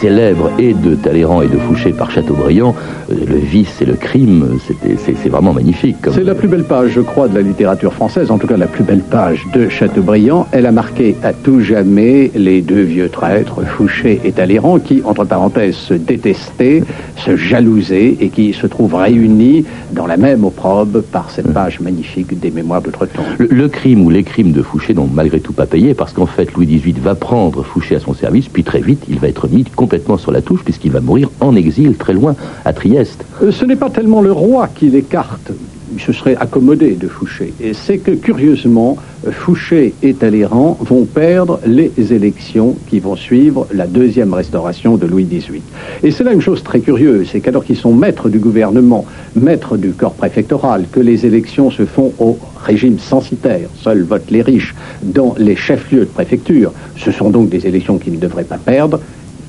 Célèbre 0.00 0.50
et 0.58 0.74
de 0.74 0.94
Talleyrand 0.94 1.42
et 1.42 1.48
de 1.48 1.56
Fouché 1.56 1.92
par 1.92 2.10
Chateaubriand, 2.10 2.74
euh, 3.10 3.14
le 3.28 3.36
vice 3.36 3.80
et 3.80 3.84
le 3.84 3.94
crime, 3.94 4.58
c'est 4.98 5.28
vraiment 5.28 5.52
magnifique. 5.52 5.96
C'est 6.12 6.24
la 6.24 6.34
plus 6.34 6.48
belle 6.48 6.64
page, 6.64 6.90
je 6.90 7.00
crois, 7.00 7.28
de 7.28 7.34
la 7.34 7.42
littérature 7.42 7.92
française, 7.92 8.30
en 8.30 8.38
tout 8.38 8.46
cas 8.46 8.56
la 8.56 8.66
plus 8.66 8.84
belle 8.84 9.00
page 9.00 9.46
de 9.52 9.68
Chateaubriand. 9.68 10.46
Elle 10.52 10.66
a 10.66 10.72
marqué 10.72 11.16
à 11.22 11.32
tout 11.32 11.60
jamais 11.60 12.30
les 12.34 12.62
deux 12.62 12.82
vieux 12.82 13.08
traîtres, 13.08 13.62
Fouché 13.64 14.20
et 14.24 14.32
Talleyrand, 14.32 14.78
qui, 14.78 15.02
entre 15.04 15.24
parenthèses, 15.24 15.76
se 15.76 15.94
détestaient, 15.94 16.82
se 17.16 17.36
jalousaient 17.36 18.16
et 18.20 18.28
qui 18.28 18.52
se 18.52 18.66
trouvent 18.66 18.94
réunis 18.94 19.64
dans 19.92 20.06
la 20.06 20.16
même 20.16 20.44
opprobre 20.44 21.02
par 21.02 21.30
cette 21.30 21.52
page 21.52 21.80
magnifique 21.80 22.38
des 22.38 22.50
Mémoires 22.50 22.82
d'outre-tombe. 22.82 23.24
Le, 23.38 23.48
le, 23.50 23.68
crime 23.68 24.04
ou 24.04 24.10
les 24.10 24.22
crimes 24.22 24.52
de 24.52 24.62
Fouché 24.62 24.94
n'ont 24.94 25.08
malgré 25.12 25.40
tout 25.40 25.52
pas 25.52 25.66
payé, 25.66 25.94
parce 25.94 26.12
qu'en 26.12 26.26
fait, 26.26 26.52
Louis 26.54 26.66
XVIII 26.66 26.96
va 27.02 27.14
prendre 27.14 27.62
Fouché 27.62 27.96
à 27.96 28.00
son 28.00 28.14
service, 28.14 28.48
puis 28.48 28.64
très 28.64 28.80
vite, 28.80 29.04
il 29.08 29.18
va 29.18 29.28
être 29.28 29.48
mis 29.48 29.64
complètement 29.86 30.18
sur 30.18 30.32
la 30.32 30.42
touche 30.42 30.64
puisqu'il 30.64 30.90
va 30.90 31.00
mourir 31.00 31.30
en 31.38 31.54
exil 31.54 31.96
très 31.96 32.12
loin 32.12 32.34
à 32.64 32.72
Trieste. 32.72 33.24
Euh, 33.40 33.52
ce 33.52 33.64
n'est 33.64 33.76
pas 33.76 33.88
tellement 33.88 34.20
le 34.20 34.32
roi 34.32 34.66
qui 34.66 34.88
l'écarte, 34.88 35.52
il 35.94 36.00
se 36.00 36.12
serait 36.12 36.34
accommodé 36.36 36.96
de 36.96 37.06
Fouché. 37.06 37.54
Et 37.60 37.72
c'est 37.72 37.98
que 37.98 38.10
curieusement, 38.10 38.96
Fouché 39.30 39.94
et 40.02 40.14
Talleyrand 40.14 40.76
vont 40.80 41.04
perdre 41.04 41.60
les 41.64 41.92
élections 42.12 42.74
qui 42.88 42.98
vont 42.98 43.14
suivre 43.14 43.68
la 43.72 43.86
deuxième 43.86 44.34
restauration 44.34 44.96
de 44.96 45.06
Louis 45.06 45.24
XVIII. 45.24 45.62
Et 46.02 46.10
c'est 46.10 46.24
là 46.24 46.32
une 46.32 46.40
chose 46.40 46.62
très 46.64 46.80
curieuse, 46.80 47.28
c'est 47.30 47.40
qu'alors 47.40 47.64
qu'ils 47.64 47.76
sont 47.76 47.94
maîtres 47.94 48.28
du 48.28 48.38
gouvernement, 48.40 49.04
maîtres 49.34 49.76
du 49.76 49.92
corps 49.92 50.14
préfectoral, 50.14 50.86
que 50.90 51.00
les 51.00 51.26
élections 51.26 51.70
se 51.70 51.84
font 51.84 52.12
au 52.18 52.38
régime 52.64 52.98
censitaire, 52.98 53.68
seuls 53.80 54.02
votent 54.02 54.30
les 54.30 54.42
riches 54.42 54.74
dans 55.02 55.34
les 55.38 55.56
chefs-lieux 55.56 56.00
de 56.00 56.04
préfecture, 56.06 56.72
ce 56.96 57.12
sont 57.12 57.30
donc 57.30 57.48
des 57.48 57.66
élections 57.66 57.98
qu'ils 57.98 58.14
ne 58.14 58.18
devraient 58.18 58.44
pas 58.44 58.58
perdre, 58.58 59.00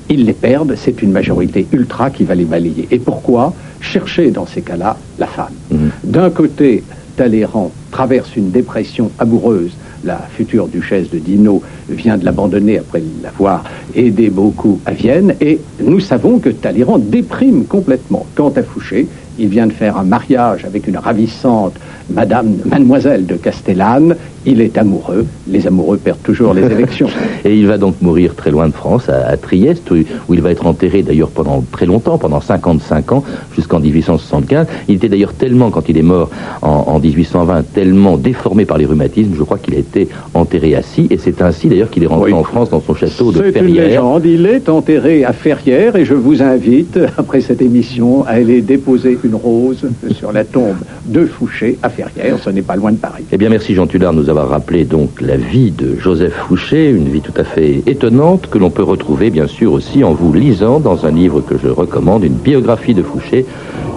ils 0.08 0.24
les 0.24 0.32
perdent, 0.32 0.74
c'est 0.76 1.02
une 1.02 1.12
majorité 1.12 1.66
ultra 1.72 2.10
qui 2.10 2.24
va 2.24 2.34
les 2.34 2.44
balayer. 2.44 2.88
Et 2.90 2.98
pourquoi 2.98 3.54
chercher 3.80 4.30
dans 4.30 4.46
ces 4.46 4.62
cas-là 4.62 4.96
la 5.18 5.26
femme. 5.26 5.52
Mhm. 5.70 5.90
D'un 6.04 6.30
côté, 6.30 6.82
Talleyrand 7.16 7.72
traverse 7.90 8.36
une 8.36 8.50
dépression 8.50 9.10
amoureuse. 9.18 9.72
La 10.04 10.18
future 10.18 10.68
duchesse 10.68 11.10
de 11.10 11.18
Dino 11.18 11.62
vient 11.88 12.16
de 12.16 12.24
l'abandonner 12.24 12.78
après 12.78 13.02
l'avoir 13.22 13.64
aidé 13.94 14.30
beaucoup 14.30 14.80
à 14.86 14.92
Vienne. 14.92 15.34
Et 15.40 15.58
nous 15.82 15.98
savons 15.98 16.38
que 16.38 16.50
Talleyrand 16.50 16.98
déprime 16.98 17.64
complètement. 17.64 18.24
Quant 18.36 18.52
à 18.54 18.62
Fouché, 18.62 19.08
il 19.38 19.48
vient 19.48 19.66
de 19.66 19.72
faire 19.72 19.96
un 19.96 20.04
mariage 20.04 20.64
avec 20.64 20.86
une 20.86 20.96
ravissante 20.98 21.74
Madame, 22.10 22.54
Mademoiselle 22.64 23.26
de 23.26 23.34
Castellane. 23.34 24.16
Il 24.46 24.62
est 24.62 24.78
amoureux. 24.78 25.26
Les 25.46 25.66
amoureux 25.66 25.98
perdent 25.98 26.22
toujours 26.22 26.54
les 26.54 26.62
élections. 26.72 27.08
Et 27.44 27.54
il 27.54 27.66
va 27.66 27.76
donc 27.76 27.96
mourir 28.00 28.34
très 28.34 28.50
loin 28.50 28.66
de 28.68 28.72
France, 28.72 29.10
à, 29.10 29.28
à 29.28 29.36
Trieste, 29.36 29.90
où, 29.90 29.96
où 30.28 30.34
il 30.34 30.40
va 30.40 30.50
être 30.52 30.66
enterré 30.66 31.02
d'ailleurs 31.02 31.28
pendant 31.28 31.62
très 31.70 31.84
longtemps, 31.84 32.16
pendant 32.16 32.40
55 32.40 33.12
ans, 33.12 33.24
jusqu'en 33.54 33.78
1875. 33.80 34.66
Il 34.88 34.94
était 34.94 35.10
d'ailleurs 35.10 35.34
tellement, 35.34 35.70
quand 35.70 35.86
il 35.90 35.98
est 35.98 36.02
mort 36.02 36.30
en, 36.62 36.68
en 36.86 36.98
1820, 36.98 37.74
tellement 37.74 38.16
déformé 38.16 38.64
par 38.64 38.78
les 38.78 38.86
rhumatismes, 38.86 39.32
je 39.36 39.42
crois 39.42 39.58
qu'il 39.58 39.74
a 39.74 39.78
été 39.78 40.08
enterré 40.32 40.74
assis. 40.76 41.08
Et 41.10 41.18
c'est 41.18 41.42
ainsi 41.42 41.68
d'ailleurs 41.68 41.90
qu'il 41.90 42.04
est 42.04 42.06
rentré 42.06 42.32
Oui. 42.32 42.38
en 42.38 42.44
France 42.44 42.70
dans 42.70 42.80
son 42.80 42.94
château 42.94 43.32
de 43.32 43.38
C'est 43.38 43.46
une 43.48 43.52
Ferrières. 43.52 43.86
légende. 43.88 44.24
Il 44.24 44.46
est 44.46 44.68
enterré 44.70 45.24
à 45.24 45.34
Ferrières 45.34 45.96
et 45.96 46.06
je 46.06 46.14
vous 46.14 46.42
invite, 46.42 46.98
après 47.18 47.42
cette 47.42 47.60
émission, 47.60 48.24
à 48.24 48.30
aller 48.30 48.62
déposer 48.62 49.18
une 49.22 49.27
rose 49.34 49.86
sur 50.12 50.32
la 50.32 50.44
tombe 50.44 50.76
de 51.06 51.26
Fouché 51.26 51.78
à 51.82 51.88
Ferrières. 51.88 52.38
Ce 52.42 52.50
n'est 52.50 52.62
pas 52.62 52.76
loin 52.76 52.92
de 52.92 52.96
Paris. 52.96 53.24
Eh 53.32 53.36
bien, 53.36 53.48
merci 53.48 53.74
Jean 53.74 53.86
Tullard 53.86 54.12
de 54.12 54.20
nous 54.20 54.30
avoir 54.30 54.48
rappelé 54.48 54.84
donc 54.84 55.20
la 55.20 55.36
vie 55.36 55.70
de 55.70 55.96
Joseph 55.98 56.34
Fouché, 56.48 56.90
une 56.90 57.08
vie 57.08 57.20
tout 57.20 57.34
à 57.36 57.44
fait 57.44 57.82
étonnante 57.86 58.48
que 58.48 58.58
l'on 58.58 58.70
peut 58.70 58.82
retrouver 58.82 59.30
bien 59.30 59.46
sûr 59.46 59.72
aussi 59.72 60.04
en 60.04 60.12
vous 60.12 60.32
lisant 60.32 60.80
dans 60.80 61.06
un 61.06 61.10
livre 61.10 61.40
que 61.40 61.56
je 61.58 61.68
recommande, 61.68 62.24
une 62.24 62.34
biographie 62.34 62.94
de 62.94 63.02
Fouché 63.02 63.46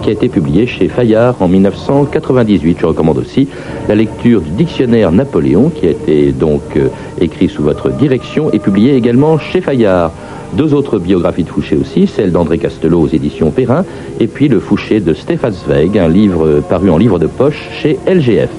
qui 0.02 0.10
a 0.10 0.12
été 0.12 0.28
publiée 0.28 0.66
chez 0.66 0.88
Fayard 0.88 1.36
en 1.40 1.48
1998. 1.48 2.78
Je 2.80 2.86
recommande 2.86 3.18
aussi 3.18 3.48
la 3.88 3.94
lecture 3.94 4.40
du 4.40 4.50
dictionnaire 4.50 5.12
Napoléon 5.12 5.70
qui 5.70 5.86
a 5.86 5.90
été 5.90 6.32
donc 6.32 6.62
euh, 6.76 6.88
écrit 7.20 7.48
sous 7.48 7.62
votre 7.62 7.90
direction 7.90 8.50
et 8.52 8.58
publié 8.58 8.96
également 8.96 9.38
chez 9.38 9.60
Fayard. 9.60 10.10
Deux 10.54 10.74
autres 10.74 10.98
biographies 10.98 11.44
de 11.44 11.48
Fouché 11.48 11.76
aussi, 11.76 12.06
celle 12.06 12.30
d'André 12.30 12.58
Castelot 12.58 13.00
aux 13.00 13.08
éditions 13.08 13.50
Perrin, 13.50 13.86
et 14.20 14.26
puis 14.26 14.48
le 14.48 14.60
Fouché 14.60 15.00
de 15.00 15.14
Stéphane 15.14 15.54
Zweig, 15.54 15.98
un 15.98 16.08
livre 16.08 16.46
euh, 16.46 16.60
paru 16.60 16.90
en 16.90 16.98
livre 16.98 17.18
de 17.18 17.26
poche 17.26 17.70
chez 17.80 17.98
LGF. 18.06 18.50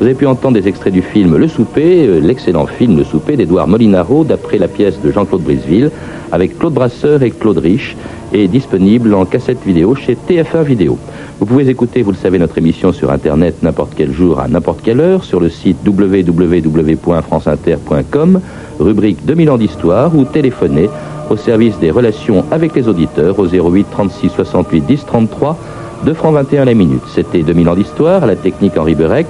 Vous 0.00 0.06
avez 0.06 0.14
pu 0.14 0.26
entendre 0.26 0.58
des 0.58 0.66
extraits 0.66 0.92
du 0.92 1.02
film 1.02 1.36
Le 1.36 1.46
Souper, 1.46 2.06
euh, 2.06 2.20
l'excellent 2.20 2.66
film 2.66 2.96
Le 2.96 3.04
Souper 3.04 3.36
d'Édouard 3.36 3.68
Molinaro, 3.68 4.24
d'après 4.24 4.56
la 4.56 4.68
pièce 4.68 4.98
de 5.02 5.12
Jean-Claude 5.12 5.42
Briseville, 5.42 5.90
avec 6.32 6.58
Claude 6.58 6.72
Brasseur 6.72 7.22
et 7.22 7.30
Claude 7.30 7.58
Rich, 7.58 7.94
et 8.32 8.48
disponible 8.48 9.12
en 9.12 9.26
cassette 9.26 9.62
vidéo 9.64 9.94
chez 9.94 10.16
TF1 10.16 10.64
Vidéo. 10.64 10.96
Vous 11.40 11.46
pouvez 11.46 11.68
écouter, 11.68 12.02
vous 12.02 12.12
le 12.12 12.16
savez, 12.16 12.38
notre 12.38 12.56
émission 12.56 12.90
sur 12.92 13.10
Internet 13.12 13.56
n'importe 13.62 13.92
quel 13.94 14.12
jour 14.12 14.40
à 14.40 14.48
n'importe 14.48 14.80
quelle 14.82 15.00
heure 15.00 15.24
sur 15.24 15.40
le 15.40 15.50
site 15.50 15.76
www.franceinter.com, 15.86 18.40
rubrique 18.80 19.26
2000 19.26 19.50
ans 19.50 19.58
d'histoire 19.58 20.16
ou 20.16 20.24
téléphoner 20.24 20.88
au 21.30 21.36
service 21.36 21.78
des 21.78 21.90
relations 21.90 22.44
avec 22.50 22.74
les 22.74 22.88
auditeurs 22.88 23.38
au 23.38 23.46
08 23.46 23.86
36 23.90 24.30
68 24.30 24.80
10 24.80 25.06
33, 25.06 25.56
2 26.04 26.14
francs 26.14 26.34
21 26.34 26.64
la 26.64 26.74
minute. 26.74 27.02
C'était 27.08 27.42
2000 27.42 27.68
ans 27.68 27.74
d'histoire, 27.74 28.24
à 28.24 28.26
la 28.26 28.36
technique 28.36 28.76
Henri 28.76 28.94
Berec, 28.94 29.26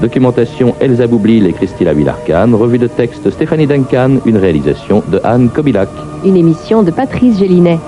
documentation 0.00 0.74
Elsa 0.80 1.06
Boublil 1.06 1.46
et 1.46 1.52
Christine 1.52 1.92
Villarcan, 1.92 2.56
revue 2.56 2.78
de 2.78 2.86
texte 2.86 3.30
Stéphanie 3.30 3.66
Duncan, 3.66 4.16
une 4.26 4.36
réalisation 4.36 5.02
de 5.08 5.20
Anne 5.24 5.48
Kobilac. 5.48 5.88
Une 6.24 6.36
émission 6.36 6.82
de 6.82 6.90
Patrice 6.90 7.38
Gélinet. 7.38 7.78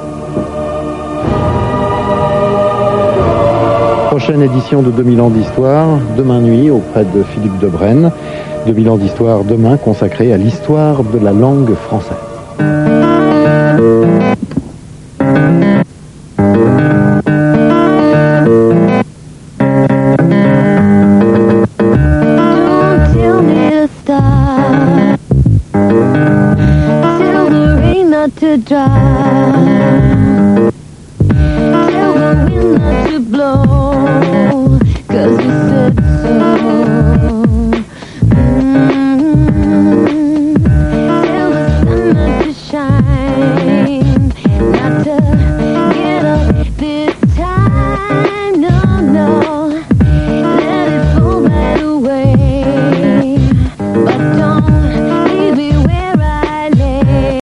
Prochaine 4.08 4.42
édition 4.42 4.80
de 4.80 4.92
2000 4.92 5.20
ans 5.20 5.30
d'histoire, 5.30 5.98
demain 6.16 6.40
nuit 6.40 6.70
auprès 6.70 7.04
de 7.04 7.22
Philippe 7.24 7.58
Debrenne. 7.58 8.12
2000 8.66 8.90
ans 8.90 8.96
d'histoire 8.96 9.44
demain 9.44 9.76
consacré 9.76 10.32
à 10.32 10.36
l'histoire 10.36 11.02
de 11.02 11.18
la 11.18 11.32
langue 11.32 11.74
française. 11.74 12.16